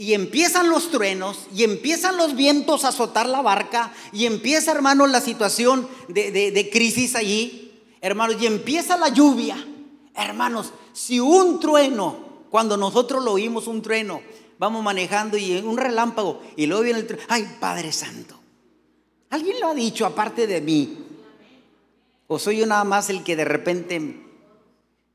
y 0.00 0.14
empiezan 0.14 0.70
los 0.70 0.90
truenos 0.90 1.46
y 1.54 1.62
empiezan 1.62 2.16
los 2.16 2.34
vientos 2.34 2.86
a 2.86 2.88
azotar 2.88 3.28
la 3.28 3.42
barca 3.42 3.92
y 4.14 4.24
empieza, 4.24 4.72
hermanos, 4.72 5.10
la 5.10 5.20
situación 5.20 5.86
de, 6.08 6.70
crisis 6.72 7.14
allí, 7.14 7.82
hermanos, 8.00 8.36
y 8.40 8.46
empieza 8.46 8.96
la 8.96 9.10
lluvia. 9.10 9.62
Hermanos, 10.14 10.72
si 10.94 11.20
un 11.20 11.60
trueno, 11.60 12.16
cuando 12.48 12.78
nosotros 12.78 13.22
lo 13.22 13.32
oímos 13.32 13.66
un 13.66 13.82
trueno, 13.82 14.22
vamos 14.58 14.82
manejando 14.82 15.36
y 15.36 15.58
un 15.58 15.76
relámpago 15.76 16.40
y 16.56 16.64
luego 16.64 16.82
viene 16.82 17.00
el 17.00 17.06
trueno, 17.06 17.26
ay 17.28 17.58
Padre 17.60 17.92
Santo, 17.92 18.40
¿alguien 19.28 19.60
lo 19.60 19.68
ha 19.68 19.74
dicho 19.74 20.06
aparte 20.06 20.46
de 20.46 20.62
mí? 20.62 20.96
¿O 22.26 22.38
soy 22.38 22.56
yo 22.56 22.66
nada 22.66 22.84
más 22.84 23.10
el 23.10 23.22
que 23.22 23.36
de 23.36 23.44
repente... 23.44 24.24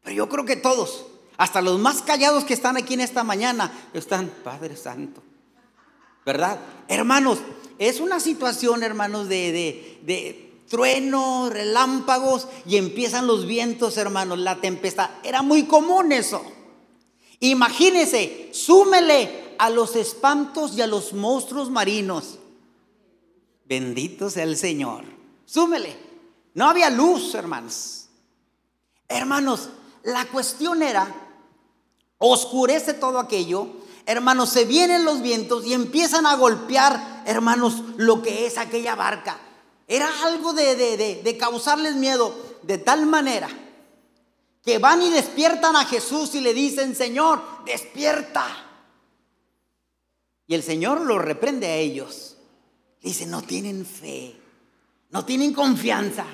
Pero 0.03 0.15
yo 0.15 0.29
creo 0.29 0.45
que 0.45 0.57
todos, 0.57 1.07
hasta 1.37 1.61
los 1.61 1.79
más 1.79 2.01
callados 2.01 2.43
que 2.43 2.53
están 2.53 2.77
aquí 2.77 2.93
en 2.93 3.01
esta 3.01 3.23
mañana, 3.23 3.71
están, 3.93 4.31
Padre 4.43 4.75
Santo. 4.77 5.21
¿Verdad? 6.25 6.59
Hermanos, 6.87 7.39
es 7.77 7.99
una 7.99 8.19
situación, 8.19 8.83
hermanos, 8.83 9.27
de, 9.27 9.51
de, 9.51 9.99
de 10.03 10.45
truenos, 10.69 11.51
relámpagos 11.51 12.47
y 12.65 12.77
empiezan 12.77 13.27
los 13.27 13.45
vientos, 13.45 13.97
hermanos, 13.97 14.39
la 14.39 14.59
tempestad. 14.61 15.09
Era 15.23 15.41
muy 15.41 15.63
común 15.65 16.11
eso. 16.11 16.43
Imagínese, 17.39 18.49
súmele 18.53 19.55
a 19.57 19.69
los 19.69 19.95
espantos 19.95 20.75
y 20.75 20.81
a 20.81 20.87
los 20.87 21.13
monstruos 21.13 21.69
marinos. 21.69 22.39
Bendito 23.65 24.29
sea 24.29 24.43
el 24.43 24.57
Señor. 24.57 25.03
Súmele. 25.45 25.95
No 26.53 26.67
había 26.69 26.89
luz, 26.89 27.35
hermanos. 27.35 28.07
Hermanos, 29.07 29.69
la 30.03 30.25
cuestión 30.25 30.81
era, 30.81 31.24
oscurece 32.17 32.93
todo 32.93 33.19
aquello. 33.19 33.67
Hermanos, 34.05 34.49
se 34.49 34.65
vienen 34.65 35.05
los 35.05 35.21
vientos 35.21 35.65
y 35.65 35.73
empiezan 35.73 36.25
a 36.25 36.35
golpear, 36.35 37.23
hermanos, 37.25 37.81
lo 37.97 38.21
que 38.21 38.45
es 38.45 38.57
aquella 38.57 38.95
barca. 38.95 39.39
Era 39.87 40.07
algo 40.23 40.53
de, 40.53 41.37
causarles 41.39 41.95
miedo 41.95 42.35
de 42.63 42.77
tal 42.77 43.05
manera 43.05 43.49
que 44.63 44.79
van 44.79 45.01
y 45.03 45.11
despiertan 45.11 45.75
a 45.75 45.85
Jesús 45.85 46.33
y 46.33 46.41
le 46.41 46.53
dicen, 46.53 46.95
Señor, 46.95 47.41
despierta. 47.65 48.45
Y 50.47 50.55
el 50.55 50.63
Señor 50.63 51.01
lo 51.01 51.19
reprende 51.19 51.67
a 51.67 51.75
ellos. 51.75 52.37
Dice, 53.01 53.27
no 53.27 53.43
tienen 53.43 53.85
fe, 53.85 54.35
no 55.11 55.23
tienen 55.23 55.53
confianza, 55.53 56.25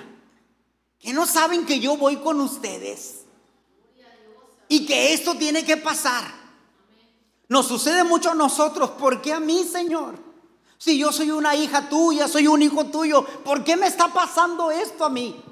que 0.97 1.11
no 1.11 1.25
saben 1.25 1.65
que 1.65 1.81
yo 1.81 1.97
voy 1.97 2.17
con 2.17 2.39
ustedes 2.39 3.20
y 4.71 4.85
que 4.85 5.13
esto 5.13 5.35
tiene 5.35 5.65
que 5.65 5.75
pasar. 5.75 6.23
Nos 7.49 7.67
sucede 7.67 8.05
mucho 8.05 8.31
a 8.31 8.35
nosotros, 8.35 8.91
¿por 8.91 9.21
qué 9.21 9.33
a 9.33 9.39
mí, 9.41 9.65
Señor? 9.65 10.17
Si 10.77 10.97
yo 10.97 11.11
soy 11.11 11.29
una 11.29 11.53
hija 11.57 11.89
tuya, 11.89 12.29
soy 12.29 12.47
un 12.47 12.61
hijo 12.61 12.85
tuyo, 12.85 13.25
¿por 13.43 13.65
qué 13.65 13.75
me 13.75 13.87
está 13.87 14.13
pasando 14.13 14.71
esto 14.71 15.03
a 15.03 15.09
mí? 15.09 15.43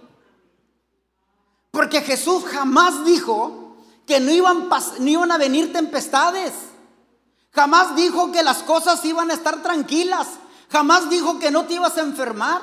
Porque 1.69 1.99
Jesús 1.99 2.45
jamás 2.45 3.03
dijo 3.03 3.75
que 4.07 4.21
no 4.21 4.31
iban, 4.31 4.69
no 4.69 5.09
iban 5.09 5.33
a 5.33 5.37
venir 5.37 5.73
tempestades. 5.73 6.53
Jamás 7.51 7.97
dijo 7.97 8.31
que 8.31 8.41
las 8.41 8.63
cosas 8.63 9.03
iban 9.03 9.31
a 9.31 9.33
estar 9.33 9.61
tranquilas. 9.61 10.27
Jamás 10.69 11.09
dijo 11.09 11.39
que 11.39 11.51
no 11.51 11.65
te 11.65 11.73
ibas 11.73 11.97
a 11.97 12.01
enfermar. 12.03 12.61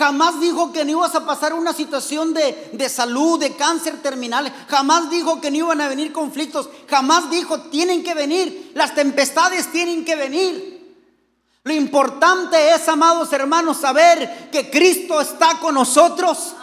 Jamás 0.00 0.40
dijo 0.40 0.72
que 0.72 0.82
no 0.82 0.92
ibas 0.92 1.14
a 1.14 1.26
pasar 1.26 1.52
una 1.52 1.74
situación 1.74 2.32
de, 2.32 2.70
de, 2.72 2.88
salud, 2.88 3.38
de 3.38 3.54
cáncer 3.54 4.00
terminal. 4.00 4.50
Jamás 4.66 5.10
dijo 5.10 5.42
que 5.42 5.50
no 5.50 5.58
iban 5.58 5.82
a 5.82 5.88
venir 5.88 6.10
conflictos. 6.10 6.70
Jamás 6.88 7.28
dijo, 7.28 7.60
tienen 7.64 8.02
que 8.02 8.14
venir. 8.14 8.72
Las 8.74 8.94
tempestades 8.94 9.70
tienen 9.70 10.02
que 10.06 10.16
venir. 10.16 10.96
Lo 11.64 11.74
importante 11.74 12.72
es, 12.72 12.88
amados 12.88 13.30
hermanos, 13.34 13.76
saber 13.76 14.48
que 14.50 14.70
Cristo 14.70 15.20
está 15.20 15.58
con 15.60 15.74
nosotros. 15.74 16.54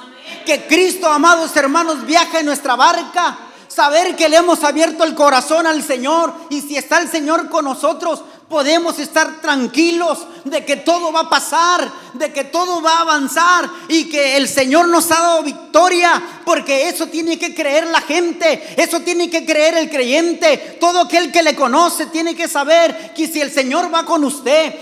Que 0.43 0.65
Cristo, 0.65 1.07
amados 1.07 1.55
hermanos, 1.55 2.07
viaja 2.07 2.39
en 2.39 2.47
nuestra 2.47 2.75
barca. 2.75 3.37
Saber 3.67 4.15
que 4.15 4.29
le 4.29 4.37
hemos 4.37 4.63
abierto 4.63 5.03
el 5.03 5.13
corazón 5.13 5.67
al 5.67 5.83
Señor. 5.83 6.33
Y 6.49 6.61
si 6.61 6.75
está 6.75 6.99
el 6.99 7.07
Señor 7.07 7.49
con 7.49 7.65
nosotros, 7.65 8.23
podemos 8.49 8.97
estar 8.99 9.41
tranquilos. 9.41 10.19
de 10.45 10.65
que 10.65 10.77
todo 10.77 11.11
va 11.11 11.21
a 11.21 11.29
pasar, 11.29 11.91
de 12.17 12.31
que 12.31 12.45
todo 12.45 12.81
va 12.81 12.97
a 12.97 13.01
avanzar 13.01 13.69
y 13.87 14.05
que 14.05 14.37
el 14.37 14.47
Señor 14.47 14.87
nos 14.87 15.11
ha 15.11 15.15
dado 15.15 15.43
victoria, 15.43 16.21
porque 16.45 16.89
eso 16.89 17.07
tiene 17.07 17.37
que 17.37 17.53
creer 17.53 17.87
la 17.87 18.01
gente, 18.01 18.75
eso 18.77 19.01
tiene 19.01 19.29
que 19.29 19.45
creer 19.45 19.77
el 19.77 19.89
creyente, 19.89 20.77
todo 20.79 21.01
aquel 21.01 21.31
que 21.31 21.43
le 21.43 21.55
conoce 21.55 22.07
tiene 22.07 22.35
que 22.35 22.47
saber 22.47 23.13
que 23.13 23.27
si 23.27 23.41
el 23.41 23.51
Señor 23.51 23.93
va 23.93 24.05
con 24.05 24.23
usted, 24.23 24.73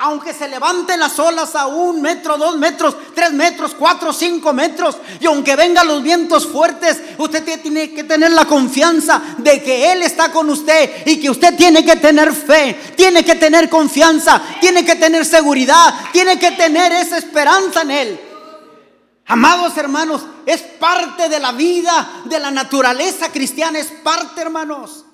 aunque 0.00 0.32
se 0.32 0.48
levanten 0.48 1.00
las 1.00 1.18
olas 1.18 1.54
a 1.54 1.66
un 1.66 2.02
metro, 2.02 2.36
dos 2.36 2.56
metros, 2.56 2.96
tres 3.14 3.32
metros, 3.32 3.74
cuatro, 3.78 4.12
cinco 4.12 4.52
metros, 4.52 4.96
y 5.20 5.26
aunque 5.26 5.56
vengan 5.56 5.86
los 5.86 6.02
vientos 6.02 6.46
fuertes, 6.46 7.00
usted 7.18 7.60
tiene 7.60 7.92
que 7.92 8.04
tener 8.04 8.32
la 8.32 8.44
confianza 8.44 9.20
de 9.38 9.62
que 9.62 9.92
Él 9.92 10.02
está 10.02 10.32
con 10.32 10.50
usted 10.50 11.06
y 11.06 11.18
que 11.18 11.30
usted 11.30 11.54
tiene 11.56 11.84
que 11.84 11.96
tener 11.96 12.32
fe, 12.32 12.76
tiene 12.96 13.24
que 13.24 13.36
tener 13.36 13.68
confianza, 13.68 14.42
tiene 14.60 14.84
que 14.84 14.96
tener 14.96 15.24
seguridad, 15.24 15.94
tiene 16.12 16.38
que 16.38 16.52
tener 16.52 16.81
esa 16.90 17.18
esperanza 17.18 17.82
en 17.82 17.90
Él. 17.92 18.20
Amados 19.26 19.76
hermanos, 19.76 20.22
es 20.46 20.62
parte 20.62 21.28
de 21.28 21.38
la 21.38 21.52
vida, 21.52 22.22
de 22.24 22.40
la 22.40 22.50
naturaleza 22.50 23.30
cristiana, 23.30 23.78
es 23.78 23.86
parte, 24.02 24.40
hermanos. 24.40 25.04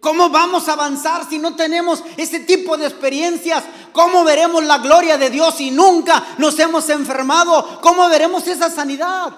¿Cómo 0.00 0.30
vamos 0.30 0.68
a 0.68 0.72
avanzar 0.72 1.28
si 1.28 1.38
no 1.38 1.54
tenemos 1.56 2.02
ese 2.16 2.40
tipo 2.40 2.76
de 2.76 2.86
experiencias? 2.86 3.64
¿Cómo 3.92 4.24
veremos 4.24 4.64
la 4.64 4.78
gloria 4.78 5.18
de 5.18 5.28
Dios 5.28 5.56
si 5.56 5.70
nunca 5.70 6.24
nos 6.38 6.58
hemos 6.58 6.88
enfermado? 6.88 7.80
¿Cómo 7.82 8.08
veremos 8.08 8.46
esa 8.46 8.70
sanidad? 8.70 9.32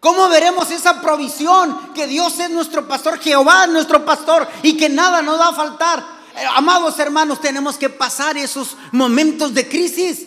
¿Cómo 0.00 0.28
veremos 0.28 0.72
esa 0.72 1.00
provisión? 1.00 1.92
Que 1.94 2.08
Dios 2.08 2.36
es 2.40 2.50
nuestro 2.50 2.88
pastor, 2.88 3.20
Jehová 3.20 3.66
es 3.66 3.70
nuestro 3.70 4.04
pastor 4.04 4.48
y 4.64 4.76
que 4.76 4.88
nada 4.88 5.22
nos 5.22 5.38
va 5.38 5.48
a 5.48 5.54
faltar. 5.54 6.04
Eh, 6.34 6.44
amados 6.56 6.98
hermanos, 6.98 7.40
tenemos 7.40 7.76
que 7.76 7.88
pasar 7.88 8.36
esos 8.36 8.76
momentos 8.90 9.54
de 9.54 9.68
crisis. 9.68 10.26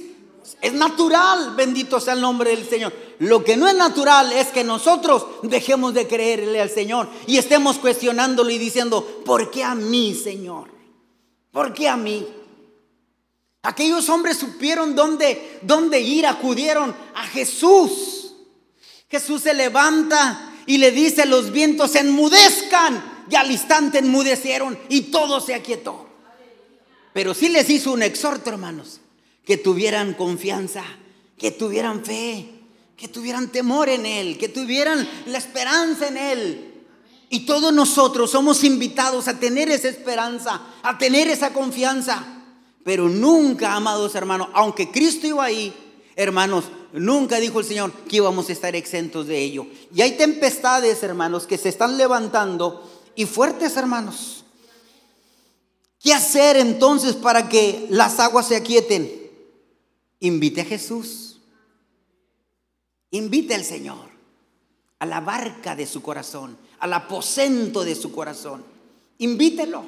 Es 0.62 0.74
natural, 0.74 1.56
bendito 1.56 2.00
sea 2.00 2.14
el 2.14 2.22
nombre 2.22 2.52
del 2.52 2.68
Señor. 2.68 2.94
Lo 3.20 3.44
que 3.44 3.58
no 3.58 3.68
es 3.68 3.76
natural 3.76 4.32
es 4.32 4.48
que 4.48 4.64
nosotros 4.64 5.26
dejemos 5.42 5.94
de 5.94 6.08
creerle 6.08 6.62
al 6.62 6.70
Señor 6.70 7.10
y 7.26 7.38
estemos 7.38 7.78
cuestionándolo 7.80 8.50
y 8.52 8.58
diciendo, 8.58 9.24
¿por 9.26 9.50
qué 9.50 9.64
a 9.64 9.74
mí, 9.74 10.14
Señor? 10.14 10.70
¿Por 11.52 11.74
qué 11.74 11.90
a 11.90 11.98
mí? 11.98 12.26
Aquellos 13.64 14.08
hombres 14.10 14.38
supieron 14.38 14.96
dónde, 14.96 15.60
dónde 15.64 16.00
ir, 16.00 16.28
acudieron 16.28 16.96
a 17.16 17.24
Jesús. 17.24 18.34
Jesús 19.10 19.42
se 19.42 19.54
levanta 19.56 20.54
y 20.68 20.78
le 20.78 20.92
dice, 20.92 21.26
los 21.26 21.52
vientos 21.52 21.96
enmudezcan. 21.96 23.16
Y 23.28 23.36
al 23.36 23.50
instante 23.50 23.98
enmudecieron 23.98 24.78
y 24.90 25.04
todo 25.04 25.42
se 25.42 25.56
aquietó. 25.56 26.08
Pero 27.14 27.34
sí 27.34 27.50
les 27.50 27.68
hizo 27.72 27.92
un 27.92 28.04
exhorto, 28.04 28.52
hermanos 28.52 29.00
que 29.46 29.58
tuvieran 29.58 30.14
confianza, 30.14 30.84
que 31.38 31.52
tuvieran 31.52 32.04
fe, 32.04 32.50
que 32.98 33.08
tuvieran 33.08 33.50
temor 33.52 33.90
en 33.90 34.06
Él, 34.06 34.38
que 34.38 34.50
tuvieran 34.50 35.08
la 35.28 35.38
esperanza 35.38 36.08
en 36.08 36.18
Él. 36.18 36.72
Y 37.30 37.46
todos 37.46 37.74
nosotros 37.74 38.32
somos 38.32 38.64
invitados 38.64 39.28
a 39.28 39.40
tener 39.40 39.70
esa 39.70 39.90
esperanza, 39.90 40.62
a 40.82 40.98
tener 40.98 41.28
esa 41.28 41.54
confianza. 41.54 42.24
Pero 42.84 43.10
nunca, 43.10 43.74
amados 43.74 44.16
hermanos, 44.16 44.50
aunque 44.54 44.92
Cristo 44.92 45.28
iba 45.28 45.44
ahí, 45.44 45.74
hermanos, 46.16 46.66
nunca 46.94 47.40
dijo 47.40 47.60
el 47.60 47.66
Señor 47.66 47.92
que 48.08 48.18
íbamos 48.18 48.50
a 48.50 48.54
estar 48.54 48.76
exentos 48.76 49.28
de 49.28 49.40
ello. 49.40 49.68
Y 49.94 50.02
hay 50.02 50.14
tempestades, 50.18 51.04
hermanos, 51.04 51.48
que 51.48 51.58
se 51.58 51.70
están 51.70 51.98
levantando 51.98 52.90
y 53.16 53.26
fuertes, 53.26 53.76
hermanos. 53.76 54.46
¿Qué 56.00 56.14
hacer 56.14 56.58
entonces 56.58 57.16
para 57.16 57.50
que 57.50 57.88
las 57.90 58.20
aguas 58.20 58.48
se 58.48 58.56
aquieten? 58.56 59.25
Invite 60.26 60.62
a 60.62 60.66
Jesús. 60.66 61.40
Invite 63.12 63.54
al 63.54 63.64
Señor 63.64 64.10
a 64.98 65.06
la 65.06 65.22
barca 65.22 65.76
de 65.76 65.86
su 65.86 66.02
corazón, 66.02 66.58
al 66.80 66.94
aposento 66.94 67.84
de 67.84 67.94
su 67.94 68.12
corazón. 68.12 68.66
Invítelo. 69.20 69.84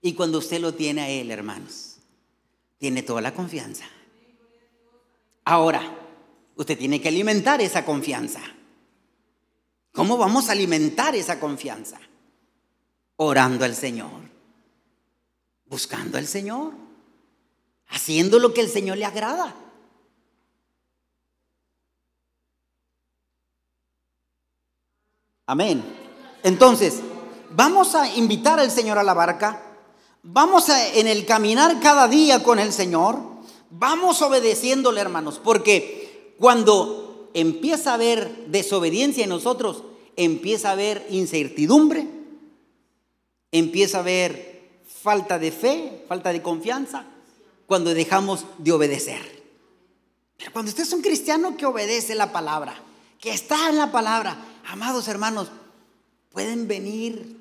Y 0.00 0.14
cuando 0.14 0.38
usted 0.38 0.60
lo 0.60 0.72
tiene 0.72 1.02
a 1.02 1.08
Él, 1.10 1.30
hermanos, 1.30 1.96
tiene 2.78 3.02
toda 3.02 3.20
la 3.20 3.34
confianza. 3.34 3.84
Ahora, 5.44 5.82
usted 6.56 6.78
tiene 6.78 7.02
que 7.02 7.08
alimentar 7.08 7.60
esa 7.60 7.84
confianza. 7.84 8.40
¿Cómo 9.92 10.16
vamos 10.16 10.48
a 10.48 10.52
alimentar 10.52 11.14
esa 11.14 11.38
confianza? 11.38 12.00
Orando 13.16 13.66
al 13.66 13.74
Señor, 13.74 14.22
buscando 15.66 16.16
al 16.16 16.26
Señor 16.26 16.89
haciendo 17.90 18.38
lo 18.38 18.54
que 18.54 18.60
el 18.60 18.68
Señor 18.68 18.98
le 18.98 19.04
agrada. 19.04 19.54
Amén. 25.46 25.82
Entonces, 26.44 27.00
vamos 27.50 27.94
a 27.94 28.14
invitar 28.14 28.60
al 28.60 28.70
Señor 28.70 28.98
a 28.98 29.02
la 29.02 29.14
barca. 29.14 29.60
Vamos 30.22 30.68
a, 30.68 30.94
en 30.94 31.08
el 31.08 31.26
caminar 31.26 31.80
cada 31.80 32.06
día 32.06 32.42
con 32.42 32.58
el 32.58 32.72
Señor. 32.72 33.18
Vamos 33.70 34.22
obedeciéndole, 34.22 35.00
hermanos, 35.00 35.40
porque 35.42 36.34
cuando 36.38 37.30
empieza 37.34 37.90
a 37.90 37.94
haber 37.94 38.46
desobediencia 38.46 39.24
en 39.24 39.30
nosotros, 39.30 39.82
empieza 40.16 40.68
a 40.68 40.72
haber 40.72 41.06
incertidumbre, 41.10 42.06
empieza 43.50 43.98
a 43.98 44.00
haber 44.00 44.84
falta 44.86 45.38
de 45.38 45.50
fe, 45.50 46.04
falta 46.08 46.32
de 46.32 46.42
confianza, 46.42 47.06
cuando 47.70 47.94
dejamos 47.94 48.46
de 48.58 48.72
obedecer. 48.72 49.44
Pero 50.36 50.52
cuando 50.52 50.70
usted 50.70 50.82
es 50.82 50.92
un 50.92 51.02
cristiano 51.02 51.56
que 51.56 51.66
obedece 51.66 52.16
la 52.16 52.32
palabra, 52.32 52.74
que 53.20 53.32
está 53.32 53.68
en 53.68 53.78
la 53.78 53.92
palabra, 53.92 54.36
amados 54.66 55.06
hermanos, 55.06 55.52
pueden 56.30 56.66
venir 56.66 57.36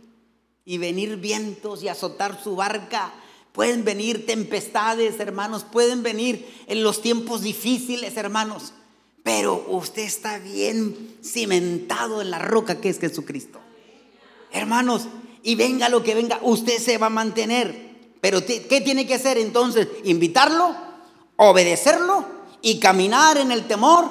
y 0.66 0.78
venir 0.78 1.18
vientos 1.18 1.82
y 1.82 1.88
azotar 1.88 2.40
su 2.44 2.56
barca. 2.56 3.12
Pueden 3.54 3.84
venir 3.84 4.28
tempestades, 4.28 5.20
hermanos. 5.20 5.64
Pueden 5.64 6.04
venir 6.04 6.48
en 6.68 6.84
los 6.84 7.02
tiempos 7.02 7.42
difíciles, 7.42 8.16
hermanos. 8.16 8.74
Pero 9.24 9.66
usted 9.68 10.04
está 10.04 10.38
bien 10.38 11.18
cimentado 11.24 12.22
en 12.22 12.30
la 12.30 12.38
roca 12.38 12.80
que 12.80 12.90
es 12.90 13.00
Jesucristo. 13.00 13.60
Hermanos, 14.52 15.08
y 15.42 15.56
venga 15.56 15.90
lo 15.90 16.04
que 16.04 16.14
venga, 16.14 16.40
usted 16.44 16.78
se 16.78 17.00
va 17.00 17.08
a 17.08 17.10
mantener. 17.10 17.89
Pero 18.22 18.46
¿qué 18.46 18.82
tiene 18.84 19.08
que 19.08 19.16
hacer 19.16 19.38
entonces? 19.38 19.88
Invitarlo, 20.04 20.76
obedecerlo 21.38 22.26
y 22.62 22.80
caminar 22.80 23.38
en 23.38 23.52
el 23.52 23.68
temor, 23.68 24.10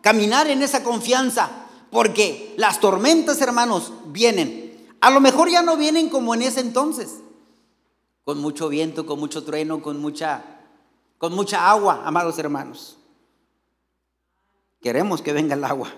caminar 0.00 0.48
en 0.48 0.62
esa 0.62 0.84
confianza. 0.84 1.50
Porque 1.90 2.54
las 2.56 2.80
tormentas, 2.80 3.40
hermanos, 3.40 3.92
vienen. 4.06 4.86
A 5.00 5.10
lo 5.10 5.20
mejor 5.20 5.50
ya 5.50 5.62
no 5.62 5.76
vienen 5.76 6.08
como 6.08 6.34
en 6.34 6.42
ese 6.42 6.60
entonces. 6.60 7.20
Con 8.24 8.38
mucho 8.38 8.68
viento, 8.68 9.06
con 9.06 9.18
mucho 9.18 9.42
trueno, 9.44 9.80
con 9.80 10.00
mucha, 10.00 10.44
con 11.16 11.34
mucha 11.34 11.70
agua, 11.70 12.02
amados 12.04 12.38
hermanos. 12.38 12.98
Queremos 14.80 15.22
que 15.22 15.32
venga 15.32 15.54
el 15.54 15.64
agua, 15.64 15.92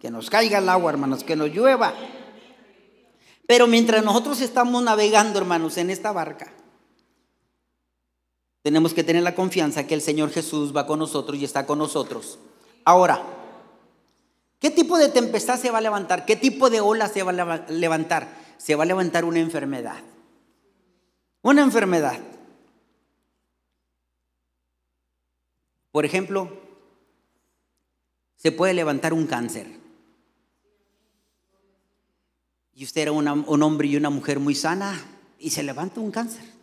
que 0.00 0.10
nos 0.10 0.30
caiga 0.30 0.58
el 0.58 0.68
agua, 0.68 0.90
hermanos, 0.90 1.22
que 1.22 1.36
nos 1.36 1.50
llueva. 1.50 1.94
Pero 3.46 3.66
mientras 3.66 4.02
nosotros 4.02 4.40
estamos 4.40 4.82
navegando, 4.82 5.38
hermanos, 5.38 5.76
en 5.76 5.90
esta 5.90 6.10
barca, 6.10 6.52
tenemos 8.64 8.94
que 8.94 9.04
tener 9.04 9.22
la 9.22 9.34
confianza 9.34 9.86
que 9.86 9.92
el 9.92 10.00
Señor 10.00 10.30
Jesús 10.30 10.74
va 10.74 10.86
con 10.86 10.98
nosotros 10.98 11.38
y 11.38 11.44
está 11.44 11.66
con 11.66 11.78
nosotros. 11.78 12.38
Ahora, 12.86 13.22
¿qué 14.58 14.70
tipo 14.70 14.96
de 14.96 15.10
tempestad 15.10 15.60
se 15.60 15.70
va 15.70 15.78
a 15.78 15.82
levantar? 15.82 16.24
¿Qué 16.24 16.34
tipo 16.34 16.70
de 16.70 16.80
ola 16.80 17.08
se 17.08 17.22
va 17.22 17.32
a 17.32 17.70
levantar? 17.70 18.26
Se 18.56 18.74
va 18.74 18.84
a 18.84 18.86
levantar 18.86 19.26
una 19.26 19.38
enfermedad. 19.38 19.98
Una 21.42 21.60
enfermedad. 21.60 22.18
Por 25.92 26.06
ejemplo, 26.06 26.48
se 28.36 28.50
puede 28.50 28.72
levantar 28.72 29.12
un 29.12 29.26
cáncer. 29.26 29.66
Y 32.72 32.84
usted 32.84 33.02
era 33.02 33.12
un 33.12 33.62
hombre 33.62 33.88
y 33.88 33.96
una 33.96 34.08
mujer 34.08 34.40
muy 34.40 34.54
sana 34.54 34.98
y 35.38 35.50
se 35.50 35.62
levanta 35.62 36.00
un 36.00 36.10
cáncer. 36.10 36.54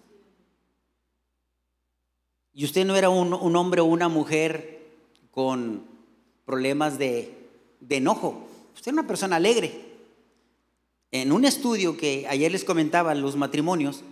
Y 2.53 2.65
usted 2.65 2.85
no 2.85 2.95
era 2.95 3.09
un, 3.09 3.55
hombre 3.55 3.81
o 3.81 3.85
una 3.85 4.09
mujer 4.09 4.81
con 5.31 5.85
problemas 6.45 6.97
de, 6.97 7.37
enojo. 7.89 8.47
Usted 8.75 8.91
era 8.91 9.01
una 9.01 9.07
persona 9.07 9.37
alegre. 9.37 9.89
En 11.11 11.31
un 11.31 11.45
estudio 11.45 11.97
que 11.97 12.25
ayer 12.29 12.51
les 12.51 12.63
comentaba 12.63 13.15
los 13.15 13.35
matrimonios, 13.35 14.03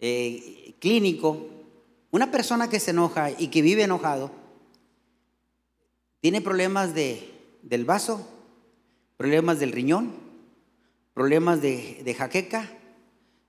eh, 0.00 0.74
clínico, 0.80 1.46
una 2.10 2.30
persona 2.30 2.70
que 2.70 2.80
se 2.80 2.92
enoja 2.92 3.30
y 3.30 3.48
que 3.48 3.62
vive 3.62 3.82
enojado, 3.82 4.30
tiene 6.20 6.40
problemas 6.40 6.94
de, 6.94 7.30
del 7.62 7.84
vaso, 7.84 8.26
problemas 9.16 9.60
del 9.60 9.72
riñón, 9.72 10.12
problemas 11.14 11.60
de, 11.60 12.14
jaqueca, 12.16 12.70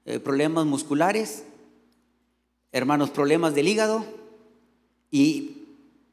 eh, 0.06 0.20
problemas 0.20 0.66
musculares, 0.66 1.44
hermanos, 2.72 3.10
problemas 3.10 3.56
del 3.56 3.68
hígado 3.68 4.06
y 5.12 5.66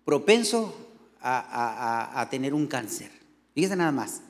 propenso 0.05 0.75
a, 1.21 2.27
tener 2.31 2.55
un 2.55 2.67
cáncer. 2.67 3.11
Fíjense 3.55 3.77
nada 3.77 3.93
más. 3.93 4.23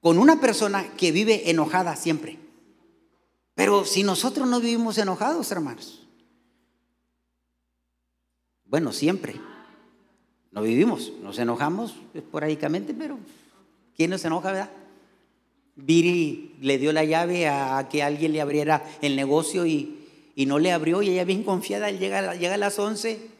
Con 0.00 0.18
una 0.18 0.40
persona 0.40 0.92
que 0.96 1.10
vive 1.10 1.50
enojada 1.50 1.96
siempre. 1.96 2.38
Pero 3.54 3.84
si 3.84 4.02
nosotros 4.04 4.46
no 4.46 4.60
vivimos 4.60 4.98
enojados, 4.98 5.50
hermanos. 5.50 6.06
Bueno, 8.66 8.92
siempre. 8.92 9.40
No 10.52 10.62
vivimos, 10.62 11.12
nos 11.22 11.38
enojamos 11.38 11.96
esporádicamente, 12.14 12.94
pero 12.94 13.18
¿quién 13.96 14.10
nos 14.10 14.24
enoja, 14.24 14.52
verdad? 14.52 14.70
Viri 15.74 16.56
le 16.60 16.78
dio 16.78 16.92
la 16.92 17.04
llave 17.04 17.48
a 17.48 17.88
que 17.90 18.02
alguien 18.02 18.32
le 18.32 18.40
abriera 18.40 18.82
el 19.02 19.16
negocio 19.16 19.66
y, 19.66 20.05
no 20.44 20.58
le 20.58 20.72
abrió 20.72 21.00
y 21.00 21.08
ella 21.08 21.24
bien 21.24 21.42
confiada, 21.42 21.90
llega, 21.90 22.34
llega 22.34 22.54
a 22.54 22.58
las 22.58 22.78
11 22.78 23.30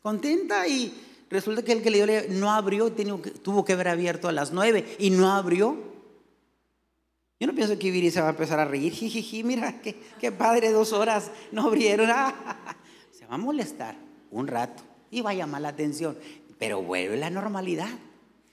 contenta 0.00 0.66
y 0.66 0.94
resulta 1.28 1.62
que 1.62 1.72
el 1.72 1.82
que 1.82 1.90
le 1.90 2.06
dio 2.06 2.22
no 2.30 2.50
abrió, 2.50 2.90
tuvo 2.90 3.64
que 3.64 3.74
haber 3.74 3.88
abierto 3.88 4.28
a 4.28 4.32
las 4.32 4.52
9 4.52 4.96
y 4.98 5.10
no 5.10 5.30
abrió. 5.30 5.76
Yo 7.38 7.46
no 7.46 7.54
pienso 7.54 7.78
que 7.78 7.90
Viri 7.90 8.10
se 8.10 8.20
va 8.20 8.28
a 8.28 8.30
empezar 8.30 8.58
a 8.58 8.64
reír, 8.64 8.92
jijiji, 8.92 9.44
mira, 9.44 9.82
qué, 9.82 10.32
padre, 10.32 10.72
dos 10.72 10.92
horas, 10.92 11.30
no 11.52 11.66
abrieron, 11.66 12.08
se 13.12 13.26
va 13.26 13.34
a 13.34 13.38
molestar 13.38 13.96
un 14.30 14.46
rato 14.46 14.82
y 15.10 15.20
va 15.20 15.30
a 15.30 15.34
llamar 15.34 15.60
la 15.60 15.68
atención, 15.68 16.16
pero 16.58 16.82
vuelve 16.82 17.16
la 17.16 17.30
normalidad. 17.30 17.90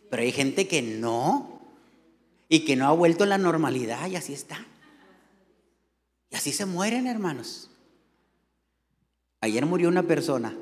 Pero 0.09 0.23
hay 0.23 0.31
gente 0.31 0.67
que 0.67 0.81
no, 0.81 1.57
y 2.49 2.61
que 2.61 2.75
no 2.75 2.87
ha 2.87 2.91
vuelto 2.91 3.25
la 3.25 3.37
normalidad 3.37 4.09
y 4.09 4.15
así 4.15 4.33
está. 4.33 4.65
Y 6.29 6.35
así 6.35 6.51
se 6.51 6.65
mueren, 6.65 7.07
hermanos. 7.07 7.69
Ayer 9.41 9.65
murió 9.65 9.89
una 9.89 10.03
persona 10.03 10.55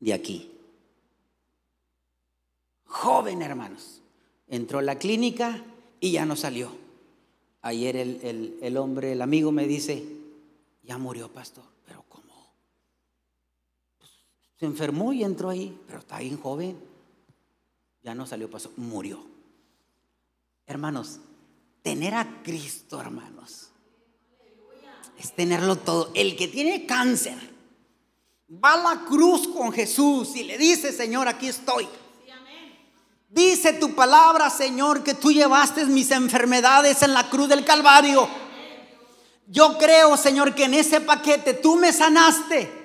de 0.00 0.12
aquí. 0.12 0.50
Joven, 2.84 3.42
hermanos. 3.42 4.02
Entró 4.48 4.80
a 4.80 4.82
la 4.82 4.98
clínica 4.98 5.64
y 6.00 6.12
ya 6.12 6.26
no 6.26 6.36
salió. 6.36 6.70
Ayer 7.62 7.96
el, 7.96 8.58
el 8.60 8.76
hombre, 8.76 9.12
el 9.12 9.22
amigo 9.22 9.52
me 9.52 9.66
dice, 9.66 10.04
ya 10.82 10.98
murió, 10.98 11.32
pastor. 11.32 11.70
Se 14.60 14.66
enfermó 14.66 15.14
y 15.14 15.24
entró 15.24 15.48
ahí, 15.48 15.80
pero 15.86 16.00
está 16.00 16.18
bien 16.18 16.36
joven. 16.36 16.78
Ya 18.02 18.14
no 18.14 18.26
salió, 18.26 18.50
pasó, 18.50 18.70
murió. 18.76 19.24
Hermanos, 20.66 21.18
tener 21.80 22.12
a 22.12 22.42
Cristo, 22.42 23.00
hermanos, 23.00 23.69
es 25.20 25.32
tenerlo 25.34 25.76
todo. 25.76 26.10
El 26.14 26.36
que 26.36 26.48
tiene 26.48 26.86
cáncer 26.86 27.36
va 28.52 28.72
a 28.72 28.94
la 28.94 29.00
cruz 29.04 29.48
con 29.48 29.72
Jesús 29.72 30.34
y 30.34 30.44
le 30.44 30.56
dice, 30.56 30.92
Señor, 30.92 31.28
aquí 31.28 31.48
estoy. 31.48 31.86
Dice 33.28 33.74
tu 33.74 33.94
palabra, 33.94 34.50
Señor, 34.50 35.04
que 35.04 35.14
tú 35.14 35.30
llevaste 35.30 35.84
mis 35.86 36.10
enfermedades 36.10 37.02
en 37.02 37.14
la 37.14 37.28
cruz 37.28 37.48
del 37.48 37.64
Calvario. 37.64 38.28
Yo 39.46 39.78
creo, 39.78 40.16
Señor, 40.16 40.54
que 40.54 40.64
en 40.64 40.74
ese 40.74 41.00
paquete 41.00 41.54
tú 41.54 41.76
me 41.76 41.92
sanaste. 41.92 42.80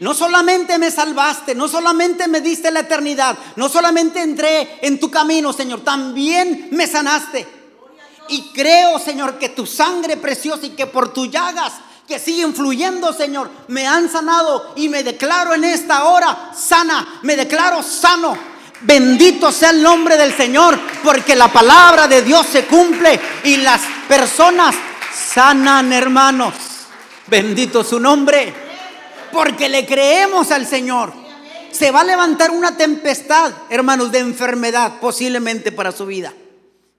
No 0.00 0.14
solamente 0.14 0.78
me 0.78 0.90
salvaste, 0.90 1.54
no 1.54 1.68
solamente 1.68 2.28
me 2.28 2.40
diste 2.40 2.70
la 2.70 2.80
eternidad, 2.80 3.38
no 3.56 3.68
solamente 3.68 4.20
entré 4.20 4.78
en 4.82 4.98
tu 4.98 5.10
camino, 5.10 5.52
Señor, 5.52 5.82
también 5.82 6.68
me 6.72 6.86
sanaste. 6.86 7.46
Y 8.28 8.52
creo, 8.52 8.98
Señor, 8.98 9.38
que 9.38 9.50
tu 9.50 9.66
sangre 9.66 10.16
preciosa 10.16 10.66
y 10.66 10.70
que 10.70 10.86
por 10.86 11.12
tus 11.12 11.30
llagas 11.30 11.72
que 12.06 12.18
siguen 12.18 12.54
fluyendo, 12.54 13.12
Señor, 13.12 13.50
me 13.68 13.86
han 13.86 14.10
sanado 14.10 14.72
y 14.76 14.88
me 14.88 15.02
declaro 15.02 15.54
en 15.54 15.64
esta 15.64 16.04
hora 16.04 16.52
sana, 16.54 17.20
me 17.22 17.36
declaro 17.36 17.82
sano. 17.82 18.36
Bendito 18.82 19.50
sea 19.50 19.70
el 19.70 19.82
nombre 19.82 20.16
del 20.16 20.34
Señor, 20.36 20.78
porque 21.02 21.34
la 21.34 21.48
palabra 21.48 22.06
de 22.06 22.22
Dios 22.22 22.46
se 22.46 22.66
cumple 22.66 23.18
y 23.44 23.56
las 23.56 23.80
personas 24.06 24.74
sanan, 25.32 25.92
hermanos. 25.92 26.54
Bendito 27.26 27.82
su 27.82 27.98
nombre 27.98 28.52
porque 29.32 29.68
le 29.68 29.86
creemos 29.86 30.50
al 30.50 30.66
Señor. 30.66 31.12
Se 31.72 31.90
va 31.90 32.02
a 32.02 32.04
levantar 32.04 32.50
una 32.50 32.76
tempestad, 32.76 33.52
hermanos, 33.70 34.12
de 34.12 34.20
enfermedad 34.20 35.00
posiblemente 35.00 35.72
para 35.72 35.90
su 35.90 36.06
vida. 36.06 36.32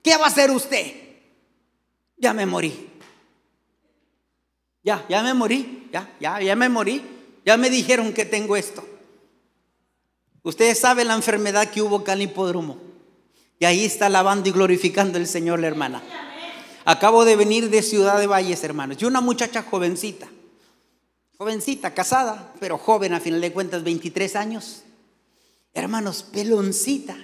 ¿Qué 0.04 0.18
va 0.18 0.26
a 0.26 0.30
hacer 0.30 0.52
usted? 0.52 1.05
Ya 2.18 2.34
me 2.34 2.46
morí. 2.46 2.90
Ya, 4.84 5.06
ya 5.10 5.24
me 5.24 5.34
morí. 5.34 5.90
Ya, 5.92 6.14
ya, 6.20 6.42
ya 6.42 6.56
me 6.56 6.70
morí. 6.70 7.02
Ya 7.46 7.58
me 7.58 7.70
dijeron 7.70 8.14
que 8.14 8.26
tengo 8.26 8.56
esto. 8.56 8.88
Ustedes 10.44 10.80
saben 10.80 11.08
la 11.08 11.16
enfermedad 11.16 11.70
que 11.70 11.82
hubo 11.82 11.98
acá 11.98 12.14
en 12.14 12.24
hipódromo. 12.24 12.78
Y 13.60 13.66
ahí 13.66 13.86
está 13.86 14.08
alabando 14.08 14.50
y 14.50 14.52
glorificando 14.52 15.18
el 15.18 15.28
Señor, 15.28 15.60
la 15.60 15.68
hermana. 15.68 16.04
Acabo 16.86 17.26
de 17.26 17.36
venir 17.36 17.70
de 17.70 17.82
Ciudad 17.82 18.20
de 18.20 18.28
Valles, 18.28 18.64
hermanos. 18.64 19.02
Y 19.02 19.06
una 19.06 19.22
muchacha 19.22 19.64
jovencita 19.64 20.28
Jovencita, 21.38 21.94
casada, 21.94 22.54
pero 22.60 22.78
joven 22.78 23.14
a 23.14 23.20
final 23.20 23.42
de 23.42 23.52
cuentas, 23.52 23.84
23 23.84 24.36
años. 24.38 24.84
Hermanos, 25.74 26.24
peloncita. 26.24 27.18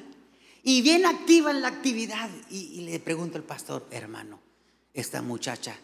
Y 0.64 0.82
bien 0.82 1.06
activa 1.06 1.52
en 1.52 1.62
la 1.62 1.70
actividad. 1.70 2.30
Y, 2.50 2.82
le 2.82 3.00
pregunto 3.00 3.38
al 3.38 3.44
pastor, 3.44 3.88
hermano, 3.90 4.40
esta 4.94 5.22
muchacha 5.22 5.76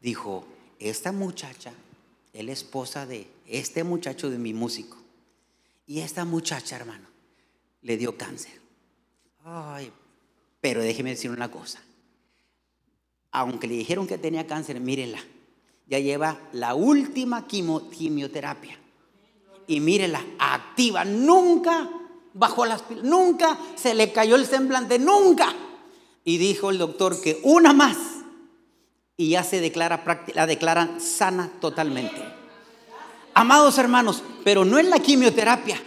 dijo, 0.00 0.44
esta 0.78 1.12
muchacha 1.12 1.72
es 2.32 2.44
la 2.44 2.52
esposa 2.52 3.06
de 3.06 3.26
este 3.46 3.84
muchacho 3.84 4.30
de 4.30 4.38
mi 4.38 4.54
músico. 4.54 4.96
Y 5.86 6.00
esta 6.00 6.24
muchacha, 6.24 6.76
hermano, 6.76 7.08
le 7.82 7.96
dio 7.96 8.16
cáncer. 8.16 8.52
Ay, 9.44 9.90
pero 10.60 10.82
déjeme 10.82 11.10
decir 11.10 11.30
una 11.30 11.50
cosa. 11.50 11.80
Aunque 13.32 13.66
le 13.66 13.74
dijeron 13.74 14.06
que 14.06 14.18
tenía 14.18 14.46
cáncer, 14.46 14.80
mírenla 14.80 15.20
ya 15.90 15.98
lleva 15.98 16.38
la 16.52 16.74
última 16.74 17.46
quimioterapia. 17.48 18.78
Y 19.66 19.80
mírela, 19.80 20.24
activa, 20.38 21.04
nunca 21.04 21.90
bajó 22.32 22.64
las 22.64 22.82
pilas, 22.82 23.04
nunca 23.04 23.58
se 23.74 23.94
le 23.94 24.12
cayó 24.12 24.36
el 24.36 24.46
semblante, 24.46 25.00
nunca. 25.00 25.52
Y 26.24 26.38
dijo 26.38 26.70
el 26.70 26.78
doctor 26.78 27.20
que 27.20 27.40
una 27.42 27.72
más 27.72 27.96
y 29.20 29.28
ya 29.28 29.44
se 29.44 29.60
declara, 29.60 30.02
la 30.32 30.46
declaran 30.46 30.98
sana 30.98 31.50
totalmente. 31.60 32.24
Amados 33.34 33.76
hermanos, 33.76 34.22
pero 34.44 34.64
no 34.64 34.78
es 34.78 34.86
la 34.86 34.98
quimioterapia, 34.98 35.78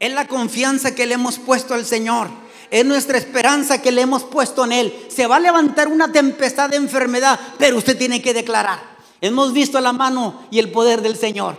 es 0.00 0.12
la 0.12 0.26
confianza 0.26 0.92
que 0.92 1.06
le 1.06 1.14
hemos 1.14 1.38
puesto 1.38 1.74
al 1.74 1.86
Señor. 1.86 2.26
Es 2.68 2.84
nuestra 2.84 3.16
esperanza 3.16 3.80
que 3.80 3.92
le 3.92 4.00
hemos 4.00 4.24
puesto 4.24 4.64
en 4.64 4.72
Él. 4.72 5.06
Se 5.08 5.28
va 5.28 5.36
a 5.36 5.40
levantar 5.40 5.86
una 5.86 6.10
tempestad 6.10 6.68
de 6.68 6.78
enfermedad, 6.78 7.38
pero 7.58 7.76
usted 7.76 7.96
tiene 7.96 8.20
que 8.20 8.34
declarar. 8.34 8.80
Hemos 9.20 9.52
visto 9.52 9.80
la 9.80 9.92
mano 9.92 10.42
y 10.50 10.58
el 10.58 10.72
poder 10.72 11.00
del 11.00 11.16
Señor. 11.16 11.56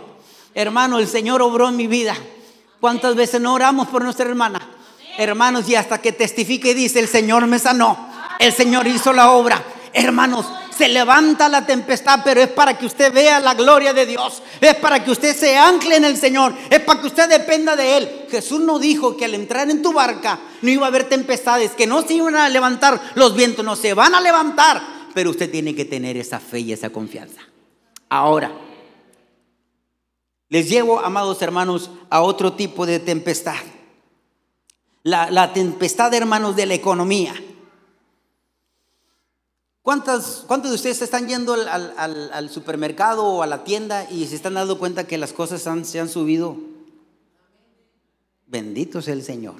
Hermano, 0.54 0.98
el 0.98 1.08
Señor 1.08 1.40
obró 1.40 1.70
en 1.70 1.76
mi 1.76 1.86
vida. 1.86 2.14
¿Cuántas 2.78 3.14
veces 3.14 3.40
no 3.40 3.54
oramos 3.54 3.88
por 3.88 4.04
nuestra 4.04 4.28
hermana? 4.28 4.60
Hermanos, 5.16 5.66
y 5.66 5.76
hasta 5.76 5.96
que 5.96 6.12
testifique 6.12 6.72
y 6.72 6.74
dice, 6.74 7.00
el 7.00 7.08
Señor 7.08 7.46
me 7.46 7.58
sanó. 7.58 8.10
El 8.38 8.52
Señor 8.52 8.86
hizo 8.86 9.14
la 9.14 9.30
obra. 9.30 9.64
Hermanos, 9.94 10.46
se 10.76 10.88
levanta 10.88 11.48
la 11.48 11.66
tempestad, 11.66 12.20
pero 12.24 12.40
es 12.40 12.48
para 12.48 12.76
que 12.78 12.86
usted 12.86 13.12
vea 13.12 13.40
la 13.40 13.54
gloria 13.54 13.92
de 13.92 14.06
Dios. 14.06 14.42
Es 14.60 14.74
para 14.76 15.04
que 15.04 15.10
usted 15.10 15.36
se 15.36 15.56
ancle 15.56 15.96
en 15.96 16.04
el 16.04 16.16
Señor. 16.16 16.54
Es 16.70 16.80
para 16.80 17.00
que 17.00 17.06
usted 17.06 17.28
dependa 17.28 17.76
de 17.76 17.96
Él. 17.96 18.26
Jesús 18.30 18.60
no 18.60 18.78
dijo 18.78 19.16
que 19.16 19.24
al 19.24 19.34
entrar 19.34 19.70
en 19.70 19.82
tu 19.82 19.92
barca 19.92 20.40
no 20.62 20.70
iba 20.70 20.86
a 20.86 20.88
haber 20.88 21.08
tempestades, 21.08 21.72
que 21.72 21.86
no 21.86 22.02
se 22.02 22.14
iban 22.14 22.36
a 22.36 22.48
levantar 22.48 23.00
los 23.14 23.34
vientos, 23.34 23.64
no 23.64 23.76
se 23.76 23.94
van 23.94 24.14
a 24.14 24.20
levantar. 24.20 24.82
Pero 25.14 25.30
usted 25.30 25.50
tiene 25.50 25.74
que 25.74 25.84
tener 25.84 26.16
esa 26.16 26.40
fe 26.40 26.60
y 26.60 26.72
esa 26.72 26.90
confianza. 26.90 27.40
Ahora, 28.08 28.52
les 30.52 30.68
llevo, 30.68 31.00
amados 31.00 31.40
hermanos, 31.40 31.90
a 32.10 32.20
otro 32.20 32.52
tipo 32.52 32.84
de 32.84 32.98
tempestad. 32.98 33.56
La, 35.02 35.52
tempestad, 35.54 36.12
hermanos, 36.12 36.54
de 36.54 36.66
la 36.66 36.74
economía. 36.74 37.34
¿Cuántos, 39.82 40.44
¿Cuántos 40.46 40.70
de 40.70 40.76
ustedes 40.76 41.02
están 41.02 41.26
yendo 41.26 41.54
al, 41.54 42.50
supermercado 42.50 43.24
o 43.24 43.42
a 43.42 43.48
la 43.48 43.64
tienda 43.64 44.08
y 44.08 44.26
se 44.26 44.36
están 44.36 44.54
dando 44.54 44.78
cuenta 44.78 45.08
que 45.08 45.18
las 45.18 45.32
cosas 45.32 45.60
se 45.60 45.98
han 45.98 46.08
subido? 46.08 46.56
Bendito 48.46 49.02
sea 49.02 49.14
el 49.14 49.24
Señor. 49.24 49.56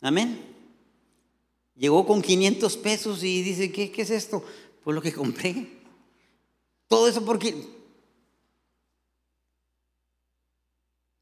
Amén. 0.00 0.44
Llegó 1.76 2.04
con 2.04 2.20
500 2.20 2.76
pesos 2.78 3.22
y 3.22 3.42
dice, 3.42 3.70
¿qué, 3.70 3.92
qué 3.92 4.02
es 4.02 4.10
esto? 4.10 4.42
Pues 4.82 4.94
lo 4.94 5.02
que 5.02 5.12
compré. 5.12 5.68
Todo 6.88 7.06
eso 7.06 7.24
porque... 7.24 7.78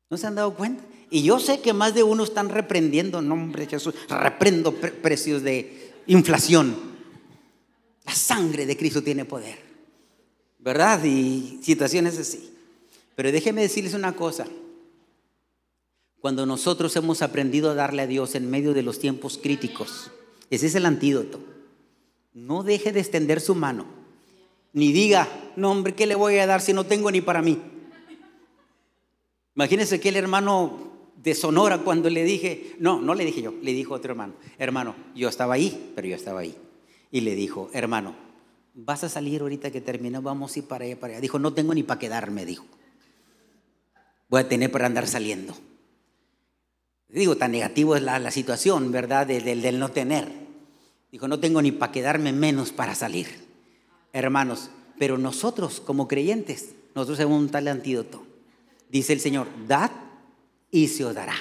¿No 0.09 0.16
se 0.16 0.27
han 0.27 0.37
dado 0.37 0.55
cuenta? 0.55 0.85
Y 1.11 1.22
yo 1.22 1.38
sé 1.38 1.61
que 1.61 1.75
más 1.75 1.94
de 1.94 2.03
uno 2.03 2.25
están 2.25 2.49
reprendiendo, 2.49 3.20
nombre 3.20 3.64
de 3.64 3.70
Jesús, 3.70 3.94
reprendo 4.09 4.72
precios 4.72 5.42
de 5.42 5.92
inflación. 6.07 6.96
La 8.07 8.14
sangre 8.14 8.64
de 8.64 8.77
Cristo 8.77 9.03
tiene 9.03 9.27
poder. 9.27 9.66
¿verdad? 10.66 11.05
Y 11.05 11.61
situaciones 11.62 12.19
así. 12.19 12.51
Pero 13.14 13.31
déjeme 13.31 13.62
decirles 13.62 13.95
una 13.95 14.16
cosa. 14.16 14.49
Cuando 16.21 16.45
nosotros 16.45 16.97
hemos 16.97 17.23
aprendido 17.23 17.71
a 17.71 17.75
darle 17.75 18.03
a 18.03 18.07
Dios 18.09 18.35
en 18.35 18.51
medio 18.51 18.75
de 18.75 18.83
los 18.83 18.99
tiempos 18.99 19.38
críticos, 19.40 20.11
ese 20.51 20.66
es 20.66 20.75
el 20.75 20.85
antídoto. 20.85 21.38
No 22.35 22.64
deje 22.64 22.90
de 22.90 22.99
extender 22.99 23.40
su 23.40 23.55
mano. 23.55 23.87
Ni 24.73 24.90
diga, 24.90 25.29
no 25.55 25.71
hombre, 25.71 25.95
¿qué 25.95 26.05
le 26.05 26.16
voy 26.16 26.37
a 26.38 26.49
dar 26.49 26.61
si 26.61 26.73
no 26.73 26.83
tengo 26.83 27.12
ni 27.12 27.21
para 27.21 27.42
mí? 27.42 27.62
Imagínense 29.55 30.01
que 30.01 30.09
el 30.09 30.16
hermano 30.16 30.90
de 31.23 31.37
Sonora 31.37 31.79
cuando 31.79 32.11
le 32.11 32.25
dije, 32.25 32.75
no, 32.81 33.01
no 33.01 33.14
le 33.14 33.25
dije 33.25 33.40
yo, 33.40 33.55
le 33.62 33.73
dijo 33.73 33.95
otro 33.95 34.11
hermano, 34.11 34.35
hermano, 34.59 34.97
yo 35.14 35.29
estaba 35.29 35.55
ahí, 35.55 35.92
pero 35.95 36.09
yo 36.09 36.16
estaba 36.16 36.40
ahí. 36.40 36.57
Y 37.11 37.21
le 37.21 37.35
dijo, 37.35 37.71
hermano, 37.73 38.14
vas 38.75 39.05
a 39.05 39.09
salir 39.09 39.40
ahorita 39.40 39.71
que 39.71 39.81
termino, 39.81 40.23
vamos 40.23 40.55
a 40.55 40.59
ir 40.59 40.64
para 40.66 40.85
allá, 40.85 40.99
para 40.99 41.14
allá. 41.14 41.21
Dijo, 41.21 41.38
no 41.38 41.53
tengo 41.53 41.75
ni 41.75 41.83
para 41.83 41.99
quedarme, 41.99 42.45
dijo. 42.45 42.64
Voy 44.29 44.40
a 44.40 44.49
tener 44.49 44.71
para 44.71 44.87
andar 44.87 45.07
saliendo. 45.07 45.55
Digo, 47.09 47.37
tan 47.37 47.53
negativo 47.53 47.97
es 47.97 48.03
la, 48.03 48.31
situación, 48.31 48.90
¿verdad? 48.90 49.27
Del, 49.27 49.62
del 49.62 49.79
no 49.79 49.90
tener. 49.90 50.31
Dijo, 51.12 51.29
no 51.29 51.38
tengo 51.38 51.62
ni 51.62 51.73
para 51.73 51.92
quedarme 51.92 52.33
menos 52.33 52.73
para 52.73 52.95
salir. 52.95 53.29
Hermanos, 54.12 54.71
pero 54.99 55.16
nosotros 55.16 55.81
como 55.81 56.09
creyentes, 56.09 56.75
nosotros 56.95 57.19
tenemos 57.19 57.40
un 57.40 57.49
tal 57.49 57.69
antídoto. 57.69 58.27
Dice 58.90 59.12
el 59.12 59.21
Señor, 59.21 59.47
dad 59.66 59.90
y 60.71 60.88
se 60.88 61.05
os 61.05 61.14
dará. 61.14 61.35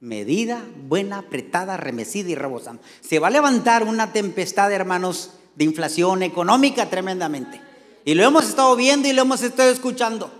Medida 0.00 0.64
buena, 0.86 1.18
apretada, 1.18 1.76
remecida 1.76 2.30
y 2.30 2.36
rebosando. 2.36 2.82
Se 3.00 3.18
va 3.18 3.26
a 3.28 3.30
levantar 3.30 3.82
una 3.82 4.12
tempestad, 4.12 4.72
hermanos, 4.72 5.32
de 5.56 5.64
inflación 5.64 6.22
económica 6.22 6.88
tremendamente. 6.88 7.60
Y 8.04 8.14
lo 8.14 8.22
hemos 8.22 8.48
estado 8.48 8.76
viendo 8.76 9.08
y 9.08 9.12
lo 9.12 9.22
hemos 9.22 9.42
estado 9.42 9.70
escuchando. 9.70 10.32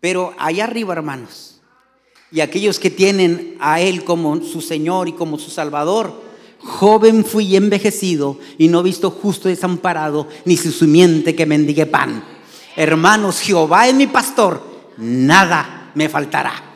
Pero 0.00 0.34
allá 0.38 0.64
arriba, 0.64 0.92
hermanos, 0.92 1.60
y 2.30 2.40
aquellos 2.40 2.78
que 2.78 2.90
tienen 2.90 3.56
a 3.58 3.80
Él 3.80 4.04
como 4.04 4.42
su 4.42 4.60
Señor 4.60 5.08
y 5.08 5.12
como 5.12 5.38
su 5.38 5.50
Salvador, 5.50 6.22
joven 6.58 7.24
fui 7.24 7.56
envejecido 7.56 8.38
y 8.58 8.68
no 8.68 8.82
visto 8.82 9.10
justo 9.10 9.48
desamparado, 9.48 10.28
ni 10.44 10.58
su 10.58 10.72
simiente 10.72 11.34
que 11.34 11.46
mendigue 11.46 11.86
pan. 11.86 12.22
Hermanos, 12.76 13.40
Jehová 13.40 13.88
es 13.88 13.94
mi 13.94 14.06
pastor, 14.06 14.62
nada 14.98 15.90
me 15.94 16.08
faltará. 16.08 16.69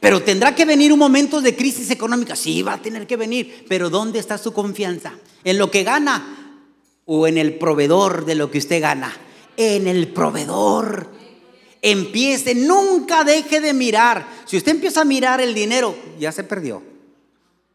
Pero 0.00 0.22
tendrá 0.22 0.54
que 0.54 0.64
venir 0.64 0.92
un 0.92 0.98
momento 0.98 1.42
de 1.42 1.54
crisis 1.54 1.90
económica. 1.90 2.34
Sí, 2.34 2.62
va 2.62 2.74
a 2.74 2.82
tener 2.82 3.06
que 3.06 3.16
venir. 3.16 3.66
Pero 3.68 3.90
¿dónde 3.90 4.18
está 4.18 4.38
su 4.38 4.52
confianza? 4.52 5.12
¿En 5.44 5.58
lo 5.58 5.70
que 5.70 5.84
gana 5.84 6.56
o 7.04 7.26
en 7.26 7.36
el 7.36 7.58
proveedor 7.58 8.24
de 8.24 8.34
lo 8.34 8.50
que 8.50 8.58
usted 8.58 8.80
gana? 8.80 9.14
En 9.58 9.86
el 9.86 10.08
proveedor. 10.08 11.10
Empiece, 11.82 12.54
nunca 12.54 13.24
deje 13.24 13.60
de 13.60 13.74
mirar. 13.74 14.26
Si 14.46 14.56
usted 14.56 14.72
empieza 14.72 15.02
a 15.02 15.04
mirar 15.04 15.40
el 15.40 15.52
dinero, 15.52 15.94
ya 16.18 16.32
se 16.32 16.44
perdió. 16.44 16.82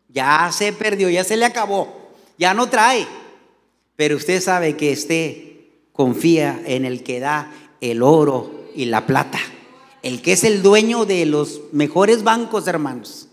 Ya 0.09 0.49
se 0.51 0.73
perdió, 0.73 1.09
ya 1.09 1.23
se 1.23 1.37
le 1.37 1.45
acabó. 1.45 2.11
Ya 2.39 2.55
no 2.55 2.69
trae. 2.69 3.07
Pero 3.95 4.17
usted 4.17 4.41
sabe 4.41 4.75
que 4.75 4.93
usted 4.93 5.37
confía 5.91 6.59
en 6.65 6.85
el 6.85 7.03
que 7.03 7.19
da 7.19 7.51
el 7.81 8.01
oro 8.01 8.69
y 8.75 8.85
la 8.85 9.05
plata 9.05 9.39
el 10.05 10.21
que 10.21 10.33
es 10.33 10.43
el 10.43 10.61
dueño 10.61 11.05
de 11.05 11.25
los 11.25 11.61
mejores 11.71 12.23
bancos, 12.23 12.67
hermanos. 12.67 13.27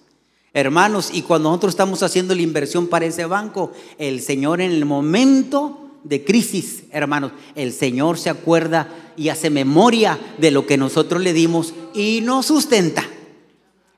Hermanos, 0.55 1.11
y 1.13 1.21
cuando 1.21 1.51
nosotros 1.51 1.75
estamos 1.75 2.03
haciendo 2.03 2.35
la 2.35 2.41
inversión 2.41 2.87
para 2.87 3.05
ese 3.05 3.27
banco, 3.27 3.73
el 3.99 4.23
Señor 4.23 4.63
en 4.63 4.71
el 4.71 4.87
momento 4.87 5.91
de 6.03 6.25
crisis, 6.25 6.85
hermanos, 6.91 7.33
el 7.57 7.75
Señor 7.75 8.19
se 8.19 8.31
acuerda 8.31 8.89
y 9.19 9.29
hace 9.29 9.51
memoria 9.51 10.19
de 10.39 10.51
lo 10.51 10.67
que 10.67 10.79
nosotros 10.79 11.21
le 11.21 11.35
dimos 11.35 11.75
y 11.93 12.23
nos 12.23 12.47
sustenta. 12.47 13.07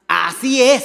Así 0.09 0.61
es, 0.61 0.83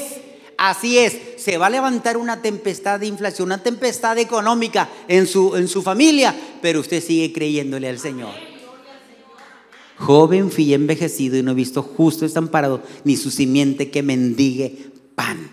así 0.59 0.99
es. 0.99 1.17
Se 1.37 1.57
va 1.57 1.65
a 1.65 1.71
levantar 1.71 2.17
una 2.17 2.39
tempestad 2.39 2.99
de 2.99 3.07
inflación, 3.07 3.47
una 3.47 3.63
tempestad 3.63 4.15
económica 4.19 4.87
en 5.07 5.25
su, 5.25 5.55
en 5.55 5.67
su 5.67 5.81
familia, 5.81 6.35
pero 6.61 6.81
usted 6.81 7.01
sigue 7.03 7.33
creyéndole 7.33 7.89
al 7.89 7.97
Señor. 7.97 8.48
Joven 9.99 10.49
fui 10.49 10.73
envejecido 10.73 11.37
y 11.37 11.43
no 11.43 11.51
he 11.51 11.55
visto 11.55 11.83
justo 11.83 12.23
desamparado, 12.25 12.81
ni 13.03 13.17
su 13.17 13.31
simiente 13.31 13.91
que 13.91 14.01
mendigue 14.01 14.91
pan. 15.13 15.51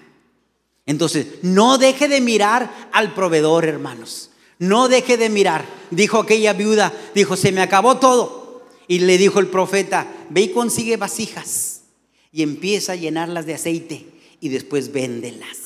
Entonces, 0.86 1.26
no 1.42 1.78
deje 1.78 2.06
de 2.06 2.20
mirar 2.20 2.88
al 2.92 3.12
proveedor, 3.12 3.64
hermanos. 3.64 4.30
No 4.60 4.88
deje 4.88 5.16
de 5.16 5.28
mirar. 5.28 5.64
Dijo 5.90 6.18
aquella 6.18 6.52
viuda, 6.52 6.92
dijo, 7.14 7.36
se 7.36 7.50
me 7.50 7.60
acabó 7.60 7.96
todo. 7.96 8.62
Y 8.86 9.00
le 9.00 9.18
dijo 9.18 9.40
el 9.40 9.48
profeta, 9.48 10.06
ve 10.30 10.42
y 10.42 10.48
consigue 10.50 10.96
vasijas 10.96 11.82
y 12.30 12.42
empieza 12.42 12.92
a 12.92 12.96
llenarlas 12.96 13.46
de 13.46 13.54
aceite 13.54 14.06
y 14.40 14.48
después 14.48 14.92
véndelas. 14.92 15.58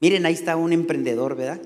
Miren, 0.00 0.26
ahí 0.26 0.34
está 0.34 0.56
un 0.56 0.74
emprendedor, 0.74 1.36
¿verdad? 1.36 1.62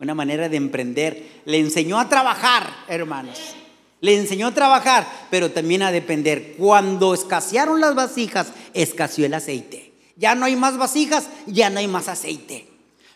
Una 0.00 0.14
manera 0.14 0.48
de 0.48 0.56
emprender. 0.56 1.42
Le 1.44 1.58
enseñó 1.58 2.00
a 2.00 2.08
trabajar, 2.08 2.68
hermanos. 2.88 3.54
Le 4.00 4.16
enseñó 4.16 4.48
a 4.48 4.54
trabajar, 4.54 5.06
pero 5.30 5.50
también 5.50 5.82
a 5.82 5.92
depender. 5.92 6.54
Cuando 6.56 7.12
escasearon 7.12 7.80
las 7.80 7.94
vasijas, 7.94 8.48
escaseó 8.72 9.26
el 9.26 9.34
aceite. 9.34 9.92
Ya 10.16 10.34
no 10.34 10.46
hay 10.46 10.56
más 10.56 10.76
vasijas, 10.78 11.28
ya 11.46 11.70
no 11.70 11.78
hay 11.78 11.86
más 11.86 12.08
aceite. 12.08 12.69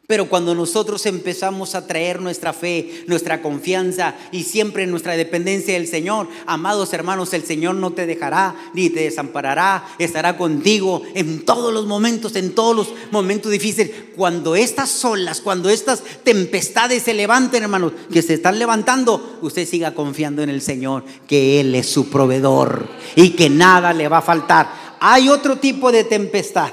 Pero 0.06 0.28
cuando 0.28 0.54
nosotros 0.54 1.06
empezamos 1.06 1.74
a 1.74 1.86
traer 1.86 2.20
nuestra 2.20 2.52
fe, 2.52 3.04
nuestra 3.06 3.40
confianza 3.40 4.14
y 4.32 4.42
siempre 4.42 4.86
nuestra 4.86 5.16
dependencia 5.16 5.72
del 5.72 5.88
Señor, 5.88 6.28
amados 6.44 6.92
hermanos, 6.92 7.32
el 7.32 7.42
Señor 7.44 7.76
no 7.76 7.92
te 7.92 8.04
dejará 8.04 8.54
ni 8.74 8.90
te 8.90 9.00
desamparará, 9.00 9.82
estará 9.98 10.36
contigo 10.36 11.00
en 11.14 11.46
todos 11.46 11.72
los 11.72 11.86
momentos, 11.86 12.36
en 12.36 12.54
todos 12.54 12.76
los 12.76 12.88
momentos 13.12 13.50
difíciles. 13.50 13.92
Cuando 14.14 14.54
estas 14.56 15.02
olas, 15.06 15.40
cuando 15.40 15.70
estas 15.70 16.02
tempestades 16.22 17.02
se 17.02 17.14
levanten, 17.14 17.62
hermanos, 17.62 17.92
que 18.12 18.20
se 18.20 18.34
están 18.34 18.58
levantando, 18.58 19.38
usted 19.40 19.66
siga 19.66 19.94
confiando 19.94 20.42
en 20.42 20.50
el 20.50 20.60
Señor, 20.60 21.02
que 21.26 21.60
Él 21.60 21.74
es 21.74 21.88
su 21.88 22.10
proveedor 22.10 22.86
y 23.16 23.30
que 23.30 23.48
nada 23.48 23.94
le 23.94 24.08
va 24.08 24.18
a 24.18 24.22
faltar. 24.22 24.68
Hay 25.00 25.30
otro 25.30 25.56
tipo 25.56 25.90
de 25.90 26.04
tempestad 26.04 26.72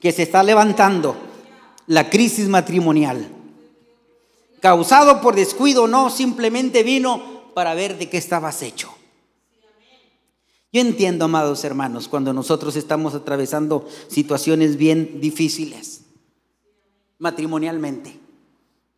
que 0.00 0.12
se 0.12 0.22
está 0.22 0.42
levantando 0.42 1.27
la 1.88 2.08
crisis 2.10 2.48
matrimonial. 2.48 3.28
Causado 4.60 5.20
por 5.20 5.34
descuido, 5.34 5.88
no, 5.88 6.10
simplemente 6.10 6.82
vino 6.84 7.52
para 7.54 7.74
ver 7.74 7.98
de 7.98 8.08
qué 8.08 8.18
estabas 8.18 8.62
hecho. 8.62 8.94
Yo 10.70 10.82
entiendo, 10.82 11.24
amados 11.24 11.64
hermanos, 11.64 12.08
cuando 12.08 12.32
nosotros 12.32 12.76
estamos 12.76 13.14
atravesando 13.14 13.88
situaciones 14.08 14.76
bien 14.76 15.20
difíciles 15.20 16.02
matrimonialmente. 17.18 18.14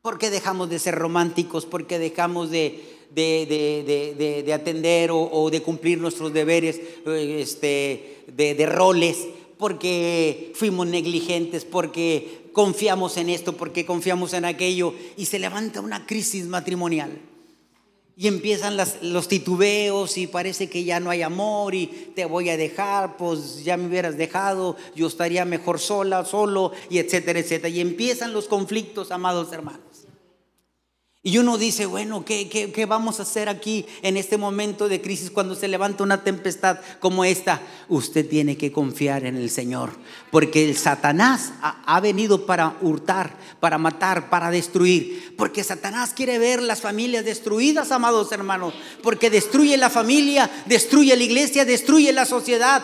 Porque 0.03 0.31
dejamos 0.31 0.69
de 0.69 0.79
ser 0.79 0.97
románticos, 0.97 1.67
porque 1.67 1.99
dejamos 1.99 2.51
de, 2.51 2.83
de, 3.15 4.53
atender 4.53 5.11
o, 5.13 5.49
de 5.51 5.63
cumplir 5.63 5.99
nuestros 5.99 6.33
deberes 6.33 6.81
eh, 7.07 7.39
este, 7.41 8.25
de 8.35 8.67
roles, 8.67 9.29
porque 9.59 10.53
fuimos 10.55 10.87
negligentes, 10.87 11.67
porque 11.67 12.40
confiamos 12.53 13.17
en 13.17 13.31
esto, 13.31 13.57
porque 13.57 13.87
confiamos 13.87 14.33
en 14.33 14.45
aquello, 14.45 14.95
y 15.17 15.27
se 15.27 15.39
levanta 15.39 15.81
una 15.81 16.07
crisis 16.07 16.47
matrimonial. 16.47 17.21
Y 18.17 18.27
empiezan 18.27 18.77
los 18.77 19.29
titubeos 19.29 20.19
y 20.19 20.27
parece 20.27 20.69
que 20.69 20.85
ya 20.85 21.01
no 21.01 21.09
hay 21.09 21.23
amor 21.23 21.75
y 21.75 21.87
te 22.15 22.27
voy 22.27 22.51
a 22.51 22.59
dejar, 22.59 23.17
pues 23.17 23.65
ya 23.65 23.79
me 23.79 23.87
hubieras 23.87 24.19
dejado, 24.19 24.77
yo 24.95 25.07
estaría 25.07 25.47
mejor 25.47 25.79
sola, 25.79 26.27
solo, 26.27 26.73
y 26.91 26.99
etcétera, 26.99 27.39
etcétera. 27.39 27.71
Y 27.71 27.81
empiezan 27.81 28.35
los 28.35 28.47
conflictos, 28.47 29.11
amados 29.11 29.51
hermanos. 29.53 30.10
Y 31.23 31.37
uno 31.37 31.59
dice, 31.59 31.85
bueno, 31.85 32.25
¿qué, 32.25 32.49
¿qué, 32.49 32.87
vamos 32.87 33.19
a 33.19 33.25
hacer 33.25 33.51
aquí 33.51 33.85
en 34.01 34.17
este 34.17 34.39
momento 34.39 34.89
de 34.89 35.03
crisis 35.03 35.31
cuando 35.31 35.55
se 35.55 35.69
levanta 35.69 36.03
una 36.03 36.25
tempestad 36.25 36.79
como 36.99 37.27
esta? 37.27 37.61
Usted 37.91 38.27
tiene 38.27 38.57
que 38.57 38.73
confiar 38.73 39.27
en 39.27 39.37
el 39.37 39.51
Señor, 39.51 39.91
porque 40.31 40.67
el 40.67 40.79
Satanás 40.79 41.53
ha, 41.61 41.83
ha 41.85 42.01
venido 42.01 42.47
para 42.47 42.75
hurtar, 42.81 43.37
para 43.61 43.77
matar, 43.77 44.31
para 44.31 44.51
destruir, 44.51 45.35
porque 45.37 45.63
Satanás 45.63 46.15
quiere 46.15 46.39
ver 46.39 46.63
las 46.63 46.81
familias 46.81 47.27
destruidas, 47.27 47.93
amados 47.93 48.33
hermanos, 48.33 48.73
porque 49.03 49.29
destruye 49.29 49.77
la 49.77 49.91
familia, 49.91 50.51
destruye 50.65 51.15
la 51.15 51.25
iglesia, 51.25 51.67
destruye 51.67 52.15
la 52.15 52.25
sociedad, 52.25 52.83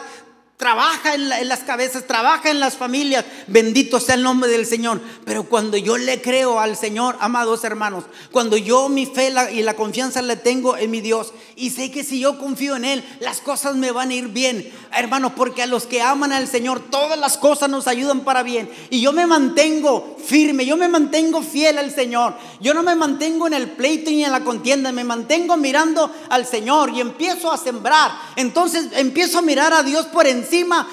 Trabaja 0.57 1.15
en, 1.15 1.49
las 1.49 1.61
cabezas, 1.65 2.07
trabaja 2.07 2.51
en 2.51 2.61
las 2.61 2.79
familias. 2.79 3.27
Bendito 3.47 4.01
sea 4.01 4.15
el 4.15 4.23
nombre 4.23 4.51
del 4.51 4.65
Señor. 4.65 5.03
Pero 5.27 5.45
cuando 5.45 5.77
yo 5.77 5.99
le 5.99 6.23
creo 6.23 6.61
al 6.61 6.79
Señor, 6.79 7.15
amados 7.21 7.63
hermanos, 7.63 8.05
cuando 8.33 8.57
yo 8.57 8.89
mi 8.89 9.05
fe 9.05 9.35
y 9.53 9.61
la 9.61 9.75
confianza 9.75 10.23
le 10.23 10.37
tengo 10.37 10.79
en 10.79 10.91
mi 10.91 11.03
Dios 11.03 11.35
y 11.57 11.71
sé 11.71 11.91
que 11.91 12.03
si 12.03 12.21
yo 12.21 12.39
confío 12.39 12.75
en 12.75 12.87
Él, 12.87 13.05
las 13.21 13.43
cosas 13.43 13.77
me 13.77 13.91
van 13.91 14.09
a 14.09 14.15
ir 14.15 14.29
bien, 14.29 14.73
hermanos, 14.97 15.33
porque 15.37 15.63
a 15.63 15.67
los 15.67 15.85
que 15.85 16.01
aman 16.01 16.33
al 16.33 16.49
Señor, 16.49 16.81
todas 16.91 17.19
las 17.19 17.37
cosas 17.37 17.69
nos 17.69 17.87
ayudan 17.87 18.21
para 18.21 18.43
bien. 18.43 18.71
Y 18.89 19.03
yo 19.03 19.13
me 19.13 19.27
mantengo 19.27 20.17
firme, 20.25 20.65
yo 20.65 20.79
me 20.79 20.89
mantengo 20.89 21.43
fiel 21.43 21.77
al 21.77 21.95
Señor. 21.95 22.35
Yo 22.63 22.73
no 22.73 22.83
me 22.83 22.95
mantengo 22.95 23.47
en 23.47 23.53
el 23.53 23.73
pleito 23.73 24.11
ni 24.11 24.25
en 24.25 24.33
la 24.33 24.43
contienda, 24.43 24.91
me 24.91 25.05
mantengo 25.05 25.59
mirando 25.59 26.11
al 26.31 26.47
Señor 26.47 26.91
y 26.95 27.03
empiezo 27.03 27.53
a 27.53 27.59
sembrar. 27.59 28.13
Entonces 28.37 28.87
empiezo 28.93 29.41
a 29.41 29.43
mirar 29.43 29.75
a 29.75 29.83
Dios 29.83 30.07
por 30.07 30.27
encima 30.27 30.46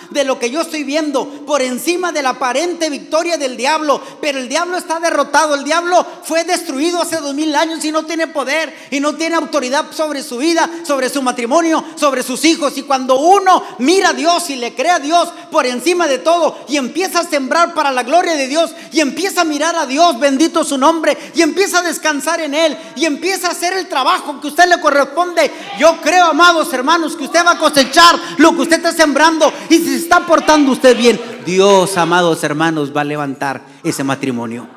de 0.09 0.23
lo 0.23 0.39
que 0.39 0.49
yo 0.49 0.61
estoy 0.61 0.83
viendo, 0.83 1.27
por 1.45 1.61
encima 1.61 2.11
de 2.11 2.21
la 2.21 2.29
aparente 2.29 2.89
victoria 2.89 3.37
del 3.37 3.55
diablo. 3.55 4.01
Pero 4.21 4.39
el 4.39 4.49
diablo 4.49 4.77
está 4.77 4.99
derrotado, 4.99 5.55
el 5.55 5.63
diablo 5.63 6.05
fue 6.23 6.43
destruido 6.43 7.01
hace 7.01 7.17
dos 7.17 7.33
mil 7.33 7.55
años 7.55 7.83
y 7.85 7.91
no 7.91 8.03
tiene 8.03 8.27
poder 8.27 8.73
y 8.91 8.99
no 8.99 9.15
tiene 9.15 9.35
autoridad 9.35 9.85
sobre 9.91 10.23
su 10.23 10.37
vida, 10.37 10.69
sobre 10.85 11.09
su 11.09 11.21
matrimonio, 11.21 11.83
sobre 11.95 12.23
sus 12.23 12.43
hijos. 12.45 12.77
Y 12.77 12.83
cuando 12.83 13.17
uno 13.19 13.63
mira 13.79 14.09
a 14.09 14.13
Dios 14.13 14.49
y 14.49 14.55
le 14.55 14.73
cree 14.73 14.91
a 14.91 14.99
Dios 14.99 15.29
por 15.51 15.65
encima 15.65 16.07
de 16.07 16.17
todo 16.17 16.57
y 16.67 16.77
empieza 16.77 17.19
a 17.19 17.29
sembrar 17.29 17.73
para 17.73 17.91
la 17.91 18.03
gloria 18.03 18.35
de 18.35 18.47
Dios 18.47 18.71
y 18.91 18.99
empieza 18.99 19.41
a 19.41 19.45
mirar 19.45 19.75
a 19.75 19.85
Dios, 19.85 20.19
bendito 20.19 20.63
su 20.63 20.77
nombre, 20.77 21.17
y 21.35 21.41
empieza 21.41 21.79
a 21.79 21.83
descansar 21.83 22.41
en 22.41 22.53
Él 22.53 22.77
y 22.95 23.05
empieza 23.05 23.47
a 23.47 23.51
hacer 23.51 23.73
el 23.73 23.87
trabajo 23.87 24.41
que 24.41 24.47
usted 24.47 24.67
le 24.67 24.81
corresponde. 24.81 25.51
Yo 25.79 25.97
creo, 26.01 26.25
amados 26.25 26.73
hermanos, 26.73 27.15
que 27.15 27.25
usted 27.25 27.45
va 27.45 27.51
a 27.51 27.59
cosechar 27.59 28.19
lo 28.37 28.55
que 28.55 28.61
usted 28.61 28.77
está 28.77 28.91
sembrando 28.91 29.42
y 29.69 29.77
si 29.77 29.85
se 29.85 29.95
está 29.95 30.25
portando 30.25 30.71
usted 30.71 30.95
bien, 30.95 31.19
Dios, 31.45 31.97
amados 31.97 32.43
hermanos, 32.43 32.95
va 32.95 33.01
a 33.01 33.05
levantar 33.05 33.65
ese 33.83 34.03
matrimonio. 34.03 34.67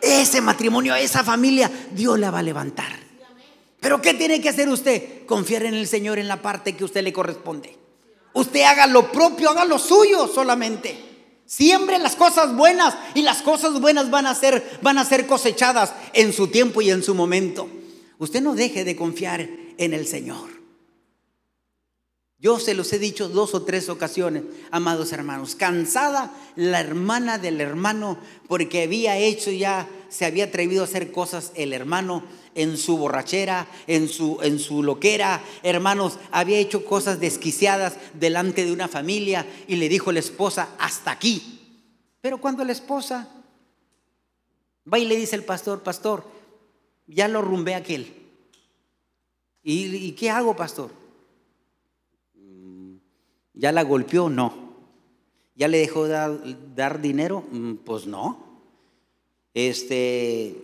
Ese 0.00 0.40
matrimonio, 0.40 0.94
esa 0.94 1.22
familia, 1.22 1.70
Dios 1.92 2.18
la 2.18 2.30
va 2.30 2.40
a 2.40 2.42
levantar. 2.42 2.92
Pero 3.80 4.00
¿qué 4.00 4.14
tiene 4.14 4.40
que 4.40 4.48
hacer 4.48 4.68
usted? 4.68 5.26
Confiar 5.26 5.64
en 5.64 5.74
el 5.74 5.86
Señor 5.86 6.18
en 6.18 6.28
la 6.28 6.40
parte 6.40 6.76
que 6.76 6.84
usted 6.84 7.02
le 7.02 7.12
corresponde. 7.12 7.76
Usted 8.32 8.62
haga 8.62 8.86
lo 8.86 9.10
propio, 9.10 9.50
haga 9.50 9.64
lo 9.64 9.78
suyo 9.78 10.28
solamente. 10.28 10.96
Siembre 11.46 11.98
las 11.98 12.16
cosas 12.16 12.54
buenas 12.54 12.94
y 13.14 13.22
las 13.22 13.42
cosas 13.42 13.80
buenas 13.80 14.10
van 14.10 14.26
a 14.26 14.34
ser 14.34 14.78
van 14.82 14.98
a 14.98 15.04
ser 15.04 15.26
cosechadas 15.26 15.92
en 16.12 16.32
su 16.32 16.48
tiempo 16.48 16.80
y 16.80 16.90
en 16.90 17.02
su 17.02 17.14
momento. 17.14 17.68
Usted 18.18 18.40
no 18.40 18.54
deje 18.54 18.84
de 18.84 18.96
confiar 18.96 19.48
en 19.76 19.92
el 19.92 20.06
Señor. 20.06 20.51
Yo 22.42 22.58
se 22.58 22.74
los 22.74 22.92
he 22.92 22.98
dicho 22.98 23.28
dos 23.28 23.54
o 23.54 23.62
tres 23.62 23.88
ocasiones, 23.88 24.42
amados 24.72 25.12
hermanos. 25.12 25.54
Cansada 25.54 26.34
la 26.56 26.80
hermana 26.80 27.38
del 27.38 27.60
hermano 27.60 28.18
porque 28.48 28.82
había 28.82 29.16
hecho 29.16 29.52
ya, 29.52 29.88
se 30.08 30.24
había 30.24 30.46
atrevido 30.46 30.82
a 30.82 30.86
hacer 30.86 31.12
cosas 31.12 31.52
el 31.54 31.72
hermano 31.72 32.24
en 32.56 32.76
su 32.76 32.96
borrachera, 32.96 33.68
en 33.86 34.08
su, 34.08 34.40
en 34.42 34.58
su 34.58 34.82
loquera. 34.82 35.40
Hermanos, 35.62 36.18
había 36.32 36.58
hecho 36.58 36.84
cosas 36.84 37.20
desquiciadas 37.20 37.96
delante 38.14 38.64
de 38.64 38.72
una 38.72 38.88
familia 38.88 39.46
y 39.68 39.76
le 39.76 39.88
dijo 39.88 40.10
la 40.10 40.18
esposa, 40.18 40.70
hasta 40.80 41.12
aquí. 41.12 41.60
Pero 42.20 42.38
cuando 42.38 42.64
la 42.64 42.72
esposa 42.72 43.28
va 44.92 44.98
y 44.98 45.04
le 45.04 45.14
dice 45.14 45.36
el 45.36 45.44
pastor, 45.44 45.84
pastor, 45.84 46.24
ya 47.06 47.28
lo 47.28 47.40
rumbé 47.40 47.76
aquel. 47.76 48.12
¿Y, 49.62 49.94
¿Y 49.94 50.12
qué 50.12 50.28
hago, 50.28 50.56
pastor? 50.56 51.01
¿Ya 53.54 53.72
la 53.72 53.82
golpeó? 53.82 54.28
No. 54.28 54.72
¿Ya 55.54 55.68
le 55.68 55.78
dejó 55.78 56.08
dar, 56.08 57.00
dinero? 57.00 57.44
Mm, 57.50 57.74
pues 57.76 58.06
no. 58.06 58.52
Este, 59.54 60.56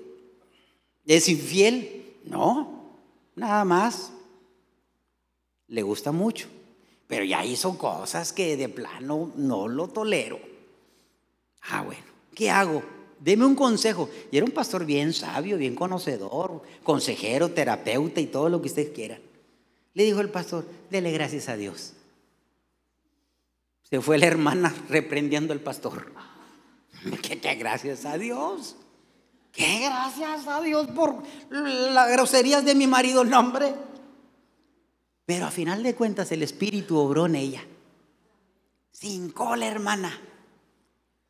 ¿Es 1.06 1.28
infiel? 1.28 2.16
No, 2.24 2.98
nada 3.34 3.64
más. 3.64 4.12
Le 5.68 5.82
gusta 5.82 6.12
mucho. 6.12 6.48
Pero 7.06 7.24
ya 7.24 7.44
hizo 7.44 7.76
cosas 7.78 8.32
que 8.32 8.56
de 8.56 8.68
plano 8.68 9.32
no 9.36 9.68
lo 9.68 9.88
tolero. 9.88 10.38
Ah, 11.62 11.82
bueno, 11.82 12.04
¿qué 12.34 12.50
hago? 12.50 12.82
Deme 13.20 13.46
un 13.46 13.54
consejo. 13.54 14.08
Y 14.30 14.36
era 14.36 14.46
un 14.46 14.52
pastor 14.52 14.84
bien 14.84 15.12
sabio, 15.12 15.56
bien 15.56 15.74
conocedor, 15.74 16.62
consejero, 16.82 17.50
terapeuta 17.50 18.20
y 18.20 18.26
todo 18.26 18.48
lo 18.48 18.60
que 18.60 18.68
usted 18.68 18.92
quiera. 18.92 19.18
Le 19.94 20.04
dijo 20.04 20.20
el 20.20 20.28
pastor, 20.28 20.66
dele 20.90 21.10
gracias 21.10 21.48
a 21.48 21.56
Dios. 21.56 21.94
Se 23.88 24.00
fue 24.00 24.18
la 24.18 24.26
hermana 24.26 24.74
reprendiendo 24.88 25.52
al 25.52 25.60
pastor. 25.60 26.12
¿Qué, 27.22 27.54
gracias 27.54 28.04
a 28.04 28.18
Dios. 28.18 28.76
Qué 29.52 29.80
gracias 29.84 30.46
a 30.46 30.60
Dios 30.60 30.88
por 30.88 31.22
las 31.50 32.10
groserías 32.10 32.64
de 32.64 32.74
mi 32.74 32.86
marido, 32.86 33.22
el 33.22 33.30
nombre. 33.30 33.74
Pero 35.24 35.46
a 35.46 35.50
final 35.50 35.82
de 35.82 35.94
cuentas 35.94 36.30
el 36.32 36.42
Espíritu 36.42 36.98
obró 36.98 37.26
en 37.26 37.34
ella. 37.34 37.64
Sin 38.90 39.30
cola, 39.30 39.66
hermana. 39.66 40.20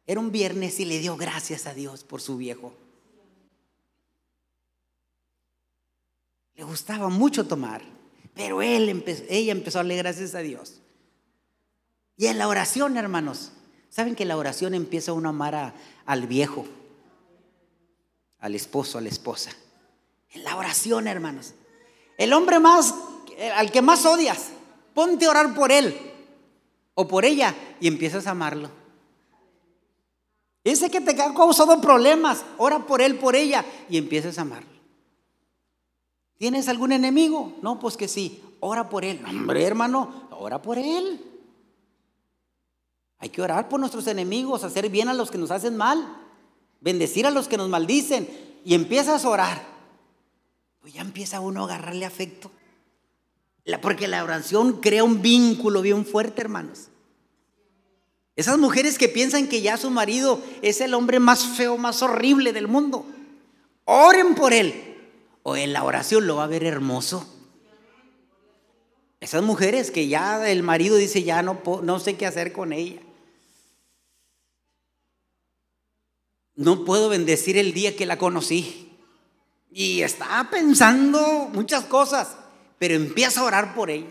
Era 0.06 0.20
un 0.20 0.32
viernes 0.32 0.80
y 0.80 0.84
le 0.84 0.98
dio 0.98 1.16
gracias 1.16 1.66
a 1.66 1.74
Dios 1.74 2.02
por 2.02 2.20
su 2.20 2.36
viejo. 2.36 2.72
Le 6.54 6.64
gustaba 6.64 7.08
mucho 7.08 7.46
tomar, 7.46 7.82
pero 8.34 8.62
él 8.62 9.04
ella 9.28 9.52
empezó 9.52 9.78
a 9.78 9.82
darle 9.82 9.96
gracias 9.96 10.34
a 10.34 10.40
Dios. 10.40 10.80
Y 12.18 12.26
en 12.26 12.36
la 12.36 12.48
oración, 12.48 12.96
hermanos, 12.96 13.52
¿saben 13.88 14.16
que 14.16 14.24
la 14.24 14.36
oración 14.36 14.74
empieza 14.74 15.12
uno 15.12 15.28
a 15.28 15.30
amar 15.30 15.74
al 16.04 16.26
viejo, 16.26 16.66
al 18.40 18.56
esposo, 18.56 18.98
a 18.98 19.00
la 19.00 19.08
esposa? 19.08 19.52
En 20.30 20.42
la 20.42 20.56
oración, 20.56 21.06
hermanos. 21.06 21.54
El 22.18 22.32
hombre 22.32 22.58
más, 22.58 22.92
al 23.54 23.70
que 23.70 23.82
más 23.82 24.04
odias, 24.04 24.48
ponte 24.94 25.26
a 25.26 25.30
orar 25.30 25.54
por 25.54 25.70
él 25.70 25.96
o 26.94 27.06
por 27.06 27.24
ella 27.24 27.54
y 27.80 27.86
empiezas 27.86 28.26
a 28.26 28.32
amarlo. 28.32 28.68
Ese 30.64 30.90
que 30.90 31.00
te 31.00 31.12
ha 31.22 31.32
causado 31.32 31.80
problemas, 31.80 32.44
ora 32.58 32.80
por 32.84 33.00
él, 33.00 33.16
por 33.16 33.36
ella 33.36 33.64
y 33.88 33.96
empiezas 33.96 34.38
a 34.38 34.42
amarlo. 34.42 34.68
¿Tienes 36.36 36.68
algún 36.68 36.90
enemigo? 36.90 37.54
No, 37.62 37.78
pues 37.78 37.96
que 37.96 38.08
sí, 38.08 38.42
ora 38.58 38.88
por 38.88 39.04
él. 39.04 39.24
Hombre, 39.24 39.64
hermano, 39.64 40.28
ora 40.32 40.60
por 40.60 40.78
él. 40.78 41.27
Hay 43.18 43.30
que 43.30 43.42
orar 43.42 43.68
por 43.68 43.80
nuestros 43.80 44.06
enemigos, 44.06 44.64
hacer 44.64 44.88
bien 44.90 45.08
a 45.08 45.14
los 45.14 45.30
que 45.30 45.38
nos 45.38 45.50
hacen 45.50 45.76
mal, 45.76 46.16
bendecir 46.80 47.26
a 47.26 47.30
los 47.30 47.48
que 47.48 47.56
nos 47.56 47.68
maldicen. 47.68 48.28
Y 48.64 48.74
empiezas 48.74 49.24
a 49.24 49.28
orar. 49.28 49.66
Pues 50.80 50.92
ya 50.92 51.00
empieza 51.00 51.40
uno 51.40 51.62
a 51.62 51.64
agarrarle 51.64 52.04
afecto. 52.04 52.50
Porque 53.82 54.08
la 54.08 54.24
oración 54.24 54.80
crea 54.80 55.04
un 55.04 55.20
vínculo 55.20 55.82
bien 55.82 56.06
fuerte, 56.06 56.40
hermanos. 56.40 56.88
Esas 58.36 58.56
mujeres 58.56 58.98
que 58.98 59.08
piensan 59.08 59.48
que 59.48 59.62
ya 59.62 59.76
su 59.76 59.90
marido 59.90 60.40
es 60.62 60.80
el 60.80 60.94
hombre 60.94 61.18
más 61.18 61.44
feo, 61.44 61.76
más 61.76 62.02
horrible 62.02 62.52
del 62.52 62.68
mundo. 62.68 63.04
Oren 63.84 64.36
por 64.36 64.52
él. 64.52 64.96
O 65.42 65.56
en 65.56 65.72
la 65.72 65.82
oración 65.82 66.26
lo 66.26 66.36
va 66.36 66.44
a 66.44 66.48
ver 66.48 66.62
hermoso. 66.62 67.26
Esas 69.20 69.42
mujeres 69.42 69.90
que 69.90 70.06
ya 70.06 70.48
el 70.48 70.62
marido 70.62 70.96
dice, 70.96 71.24
ya 71.24 71.42
no, 71.42 71.60
no 71.82 71.98
sé 71.98 72.16
qué 72.16 72.26
hacer 72.26 72.52
con 72.52 72.72
ella. 72.72 73.00
No 76.58 76.84
puedo 76.84 77.08
bendecir 77.08 77.56
el 77.56 77.72
día 77.72 77.94
que 77.94 78.04
la 78.04 78.18
conocí. 78.18 78.90
Y 79.70 80.02
estaba 80.02 80.50
pensando 80.50 81.48
muchas 81.52 81.84
cosas, 81.84 82.36
pero 82.80 82.94
empieza 82.94 83.40
a 83.40 83.44
orar 83.44 83.74
por 83.76 83.90
ella. 83.90 84.10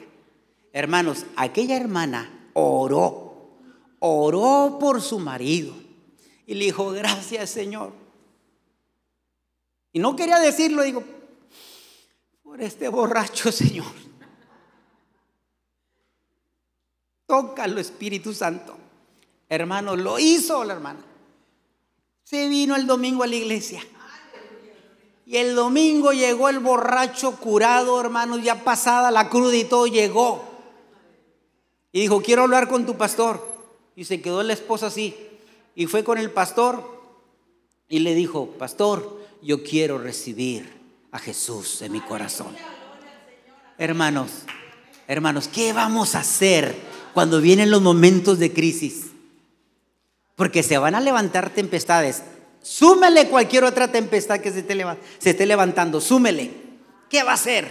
Hermanos, 0.71 1.25
aquella 1.35 1.75
hermana 1.75 2.49
oró, 2.53 3.49
oró 3.99 4.77
por 4.79 5.01
su 5.01 5.19
marido 5.19 5.73
y 6.45 6.53
le 6.53 6.65
dijo, 6.65 6.91
gracias 6.91 7.49
Señor. 7.49 7.91
Y 9.91 9.99
no 9.99 10.15
quería 10.15 10.39
decirlo, 10.39 10.83
digo, 10.83 11.03
por 12.43 12.61
este 12.61 12.87
borracho 12.87 13.51
Señor. 13.51 13.91
Tócalo 17.25 17.81
Espíritu 17.81 18.33
Santo. 18.33 18.77
Hermano, 19.49 19.97
lo 19.97 20.17
hizo 20.17 20.63
la 20.63 20.75
hermana. 20.75 21.06
Se 22.29 22.49
vino 22.49 22.75
el 22.75 22.87
domingo 22.87 23.23
a 23.23 23.27
la 23.27 23.37
iglesia. 23.37 23.81
Y 25.25 25.37
el 25.37 25.55
domingo 25.55 26.11
llegó 26.11 26.49
el 26.49 26.59
borracho 26.59 27.37
curado, 27.37 28.01
hermanos, 28.01 28.43
ya 28.43 28.65
pasada 28.65 29.11
la 29.11 29.29
cruda 29.29 29.55
y 29.55 29.63
todo 29.63 29.87
llegó. 29.87 30.43
Y 31.93 32.01
dijo, 32.01 32.21
quiero 32.21 32.41
hablar 32.41 32.67
con 32.67 32.85
tu 32.85 32.97
pastor. 32.97 33.41
Y 33.95 34.03
se 34.03 34.19
quedó 34.19 34.43
la 34.43 34.51
esposa 34.51 34.87
así. 34.87 35.15
Y 35.73 35.85
fue 35.85 36.03
con 36.03 36.17
el 36.17 36.29
pastor 36.29 37.01
y 37.87 37.99
le 37.99 38.13
dijo, 38.13 38.47
pastor, 38.59 39.21
yo 39.41 39.63
quiero 39.63 39.97
recibir 39.97 40.69
a 41.13 41.19
Jesús 41.19 41.81
en 41.81 41.93
mi 41.93 42.01
corazón. 42.01 42.53
Hermanos, 43.77 44.31
hermanos, 45.07 45.47
¿qué 45.47 45.71
vamos 45.71 46.13
a 46.13 46.19
hacer 46.19 46.75
cuando 47.13 47.39
vienen 47.39 47.71
los 47.71 47.81
momentos 47.81 48.37
de 48.37 48.51
crisis? 48.51 49.11
Porque 50.37 50.61
se 50.61 50.77
van 50.77 50.93
a 50.93 51.01
levantar 51.01 51.49
tempestades. 51.49 52.21
Súmele 52.61 53.27
cualquier 53.27 53.63
otra 53.63 53.91
tempestad 53.91 54.39
que 54.39 54.51
se 54.51 54.59
esté, 54.59 55.45
levantando. 55.47 55.99
Súmele. 55.99 56.51
¿Qué 57.09 57.23
va 57.23 57.31
a 57.31 57.33
hacer? 57.33 57.67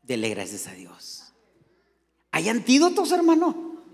Dele 0.00 0.30
gracias 0.30 0.66
a 0.66 0.72
Dios. 0.72 1.34
Hay 2.30 2.48
antídotos, 2.48 3.12
hermano. 3.12 3.84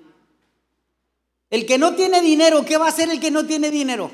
El 1.51 1.67
que 1.67 1.79
no 1.79 1.97
tiene 1.97 2.23
dinero, 2.23 2.65
¿qué 2.65 2.79
va 2.79 2.87
a 2.87 2.91
hacer 2.91 3.11
el 3.11 3.19
que 3.19 3.33
no 3.33 3.45
tiene 3.45 3.73
dinero? 3.73 4.09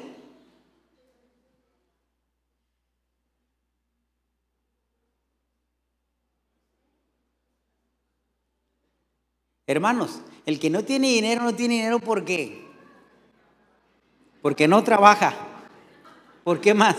Hermanos, 9.67 10.21
el 10.47 10.59
que 10.59 10.71
no 10.71 10.85
tiene 10.85 11.09
dinero 11.09 11.43
no 11.43 11.55
tiene 11.55 11.75
dinero 11.75 12.01
¿por 12.01 12.25
qué? 12.25 12.71
Porque 14.43 14.67
no 14.67 14.83
trabaja. 14.83 15.35
¿Por 16.45 16.61
qué 16.61 16.75
más? 16.75 16.97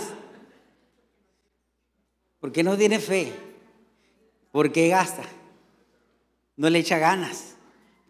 Porque 2.40 2.64
no 2.64 2.78
tiene 2.78 3.00
fe. 3.00 3.34
Porque 4.52 4.88
gasta. 4.88 5.24
No 6.56 6.70
le 6.70 6.80
echa 6.80 7.00
ganas. 7.00 7.56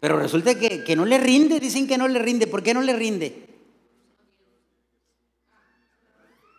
Pero 0.00 0.18
resulta 0.18 0.58
que, 0.58 0.84
que 0.84 0.96
no 0.96 1.04
le 1.04 1.18
rinde, 1.18 1.60
dicen 1.60 1.86
que 1.86 1.96
no 1.96 2.08
le 2.08 2.18
rinde. 2.18 2.46
¿Por 2.46 2.62
qué 2.62 2.74
no 2.74 2.82
le 2.82 2.92
rinde? 2.92 3.48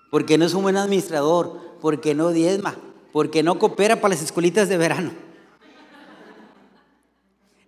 Porque 0.10 0.38
no 0.38 0.46
es 0.46 0.54
un 0.54 0.64
buen 0.64 0.78
administrador, 0.78 1.80
porque 1.82 2.14
no 2.14 2.30
diezma, 2.30 2.76
porque 3.12 3.44
no 3.44 3.58
coopera 3.58 3.98
para 3.98 4.14
las 4.14 4.24
escuelitas 4.24 4.70
de 4.70 4.78
verano. 4.78 5.12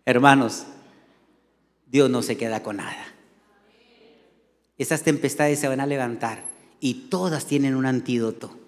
Hermanos, 0.06 0.68
Dios 1.96 2.10
no 2.10 2.22
se 2.22 2.36
queda 2.36 2.62
con 2.62 2.76
nada. 2.76 3.08
Esas 4.78 5.04
tempestades 5.04 5.60
se 5.60 5.70
van 5.70 5.80
a 5.80 5.86
levantar 5.86 6.44
y 6.82 7.08
todas 7.08 7.46
tienen 7.46 7.74
un 7.74 7.86
antídoto. 7.86 8.60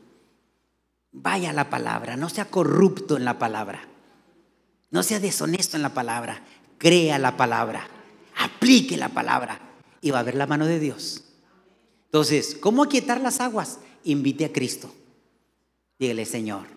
Vaya 1.11 1.51
la 1.51 1.69
palabra, 1.69 2.15
no 2.15 2.30
sea 2.30 2.45
corrupto 2.45 3.17
en 3.17 3.25
la 3.25 3.38
palabra, 3.38 3.86
no 4.91 5.03
sea 5.03 5.19
deshonesto 5.19 5.75
en 5.75 5.84
la 5.84 5.93
palabra, 5.93 6.41
crea 6.78 7.19
la 7.19 7.36
palabra, 7.36 7.89
aplique 8.38 8.95
la 8.95 9.09
palabra 9.09 9.59
y 9.99 10.11
va 10.11 10.19
a 10.19 10.23
ver 10.23 10.36
la 10.36 10.47
mano 10.47 10.65
de 10.65 10.80
Dios. 10.80 11.25
Entonces, 12.05 12.55
¿cómo 12.61 12.84
aquietar 12.84 13.19
las 13.19 13.41
aguas? 13.41 13.80
Invite 14.05 14.45
a 14.45 14.53
Cristo. 14.53 14.89
Dígale, 15.99 16.23
Señor, 16.23 16.67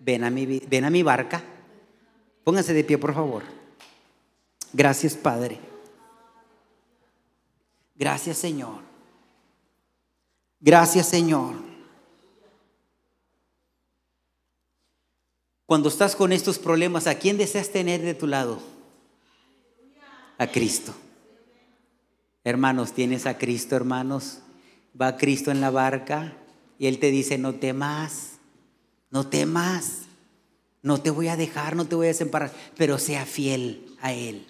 ven 0.00 0.22
a 0.22 0.28
mi, 0.28 0.44
ven 0.44 0.84
a 0.84 0.90
mi 0.90 1.02
barca. 1.02 1.42
Pónganse 2.44 2.74
de 2.74 2.84
pie, 2.84 2.98
por 2.98 3.14
favor. 3.14 3.63
Gracias, 4.74 5.14
Padre. 5.14 5.60
Gracias, 7.94 8.38
Señor. 8.38 8.80
Gracias, 10.58 11.08
Señor. 11.08 11.54
Cuando 15.64 15.88
estás 15.88 16.16
con 16.16 16.32
estos 16.32 16.58
problemas, 16.58 17.06
¿a 17.06 17.14
quién 17.14 17.38
deseas 17.38 17.70
tener 17.70 18.02
de 18.02 18.14
tu 18.14 18.26
lado? 18.26 18.58
A 20.38 20.48
Cristo. 20.48 20.92
Hermanos, 22.42 22.92
tienes 22.92 23.26
a 23.26 23.38
Cristo, 23.38 23.76
hermanos. 23.76 24.40
Va 25.00 25.16
Cristo 25.16 25.52
en 25.52 25.60
la 25.60 25.70
barca 25.70 26.36
y 26.80 26.88
Él 26.88 26.98
te 26.98 27.12
dice, 27.12 27.38
no 27.38 27.54
temas, 27.54 28.40
no 29.10 29.28
temas, 29.28 30.02
no 30.82 31.00
te 31.00 31.10
voy 31.10 31.28
a 31.28 31.36
dejar, 31.36 31.76
no 31.76 31.86
te 31.86 31.94
voy 31.94 32.06
a 32.06 32.08
desemparar, 32.08 32.52
pero 32.76 32.98
sea 32.98 33.24
fiel 33.24 33.96
a 34.00 34.12
Él. 34.12 34.46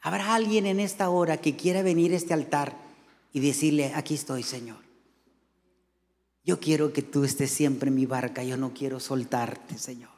Habrá 0.00 0.34
alguien 0.34 0.66
en 0.66 0.80
esta 0.80 1.10
hora 1.10 1.38
que 1.38 1.56
quiera 1.56 1.82
venir 1.82 2.12
a 2.12 2.16
este 2.16 2.34
altar 2.34 2.76
y 3.32 3.40
decirle, 3.40 3.92
aquí 3.94 4.14
estoy, 4.14 4.42
Señor. 4.42 4.78
Yo 6.44 6.60
quiero 6.60 6.92
que 6.92 7.02
tú 7.02 7.24
estés 7.24 7.50
siempre 7.50 7.88
en 7.88 7.96
mi 7.96 8.06
barca, 8.06 8.42
yo 8.42 8.56
no 8.56 8.72
quiero 8.72 9.00
soltarte, 9.00 9.76
Señor. 9.76 10.10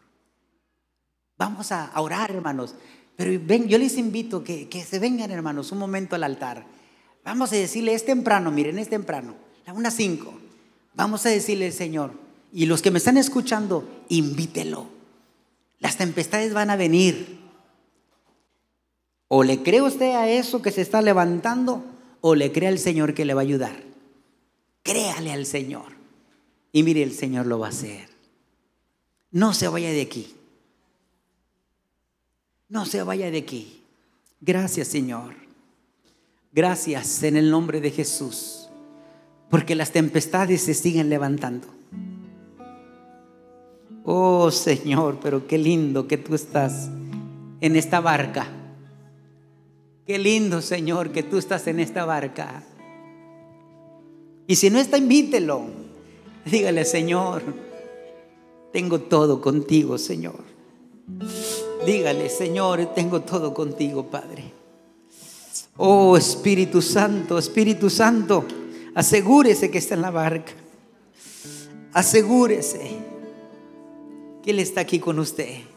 Vamos 1.37 1.73
a 1.73 1.91
orar, 2.01 2.31
hermanos. 2.31 2.75
Pero 3.17 3.41
ven, 3.45 3.67
yo 3.67 3.79
les 3.79 3.99
invito 3.99 4.45
que, 4.45 4.69
que 4.69 4.85
se 4.85 4.99
vengan, 4.99 5.31
hermanos, 5.31 5.73
un 5.73 5.79
momento 5.79 6.15
al 6.15 6.25
altar. 6.25 6.65
Vamos 7.25 7.53
a 7.53 7.57
decirle, 7.57 7.95
es 7.95 8.05
temprano, 8.05 8.51
miren, 8.51 8.79
es 8.79 8.89
temprano, 8.89 9.35
la 9.67 9.73
una 9.73 9.91
cinco. 9.91 10.33
Vamos 10.95 11.27
a 11.27 11.31
decirle, 11.31 11.73
Señor, 11.73 12.13
y 12.53 12.67
los 12.67 12.83
que 12.83 12.91
me 12.91 12.99
están 12.99 13.17
escuchando, 13.17 14.05
invítelo. 14.09 14.87
Las 15.79 15.97
tempestades 15.97 16.53
van 16.53 16.71
a 16.71 16.77
venir. 16.77 17.41
O 19.33 19.45
le 19.45 19.63
cree 19.63 19.81
usted 19.81 20.17
a 20.17 20.29
eso 20.29 20.61
que 20.61 20.73
se 20.73 20.81
está 20.81 21.01
levantando, 21.01 21.85
o 22.21 22.35
le 22.35 22.51
cree 22.51 22.69
al 22.69 22.81
Señor 22.81 23.15
que 23.15 23.25
le 23.25 23.33
va 23.33 23.43
a 23.43 23.45
ayudar. 23.45 23.81
Créale 24.83 25.31
al 25.31 25.47
Señor. 25.47 25.93
Y 26.73 26.83
mire, 26.83 27.05
el 27.05 27.13
Señor 27.13 27.47
lo 27.47 27.61
va 27.61 27.67
a 27.67 27.71
hacer. 27.71 28.09
No 29.31 29.55
se 29.55 29.69
vaya 29.69 29.93
de 29.93 30.03
aquí. 30.03 30.35
No 32.69 32.85
se 32.87 33.05
vaya 33.05 33.31
de 33.31 33.39
aquí. 33.39 33.85
Gracias, 34.41 34.89
Señor. 34.89 35.37
Gracias 36.53 37.23
en 37.23 37.37
el 37.37 37.53
nombre 37.53 37.81
de 37.81 37.93
Jesús. 37.93 38.69
Porque 39.49 39.77
las 39.77 39.93
tempestades 39.93 40.63
se 40.63 40.75
siguen 40.75 41.09
levantando. 41.09 41.69
Oh 44.05 44.51
Señor, 44.51 45.21
pero 45.23 45.47
qué 45.47 45.57
lindo 45.57 46.09
que 46.09 46.19
tú 46.19 46.35
estás 46.35 46.91
en 47.61 47.77
esta 47.77 48.01
barca 48.01 48.57
Qué 50.11 50.19
lindo, 50.19 50.61
Señor, 50.61 51.13
que 51.13 51.23
tú 51.23 51.39
estás 51.39 51.69
en 51.69 51.79
esta 51.79 52.05
barca. 52.05 52.65
Y 54.49 54.57
si 54.57 54.69
no 54.69 54.81
está, 54.81 54.99
invítelo. 54.99 55.63
Dígale, 56.45 56.85
Señor, 56.85 57.45
tengo 58.73 59.03
todo 59.03 59.41
contigo, 59.41 59.99
Señor. 59.99 60.43
Dígale, 61.87 62.29
Señor, 62.29 62.87
tengo 62.87 63.21
todo 63.21 63.55
contigo, 63.55 64.11
Padre. 64.11 64.51
Oh 65.77 66.17
Espíritu 66.17 66.83
Santo, 66.83 67.39
Espíritu 67.39 67.89
Santo, 67.89 68.45
asegúrese 68.97 69.71
que 69.71 69.79
está 69.79 69.95
en 69.95 70.03
la 70.03 70.11
barca. 70.11 70.55
Asegúrese 71.93 72.97
que 74.43 74.51
Él 74.51 74.59
está 74.59 74.81
aquí 74.81 74.99
con 74.99 75.21
usted. 75.21 75.70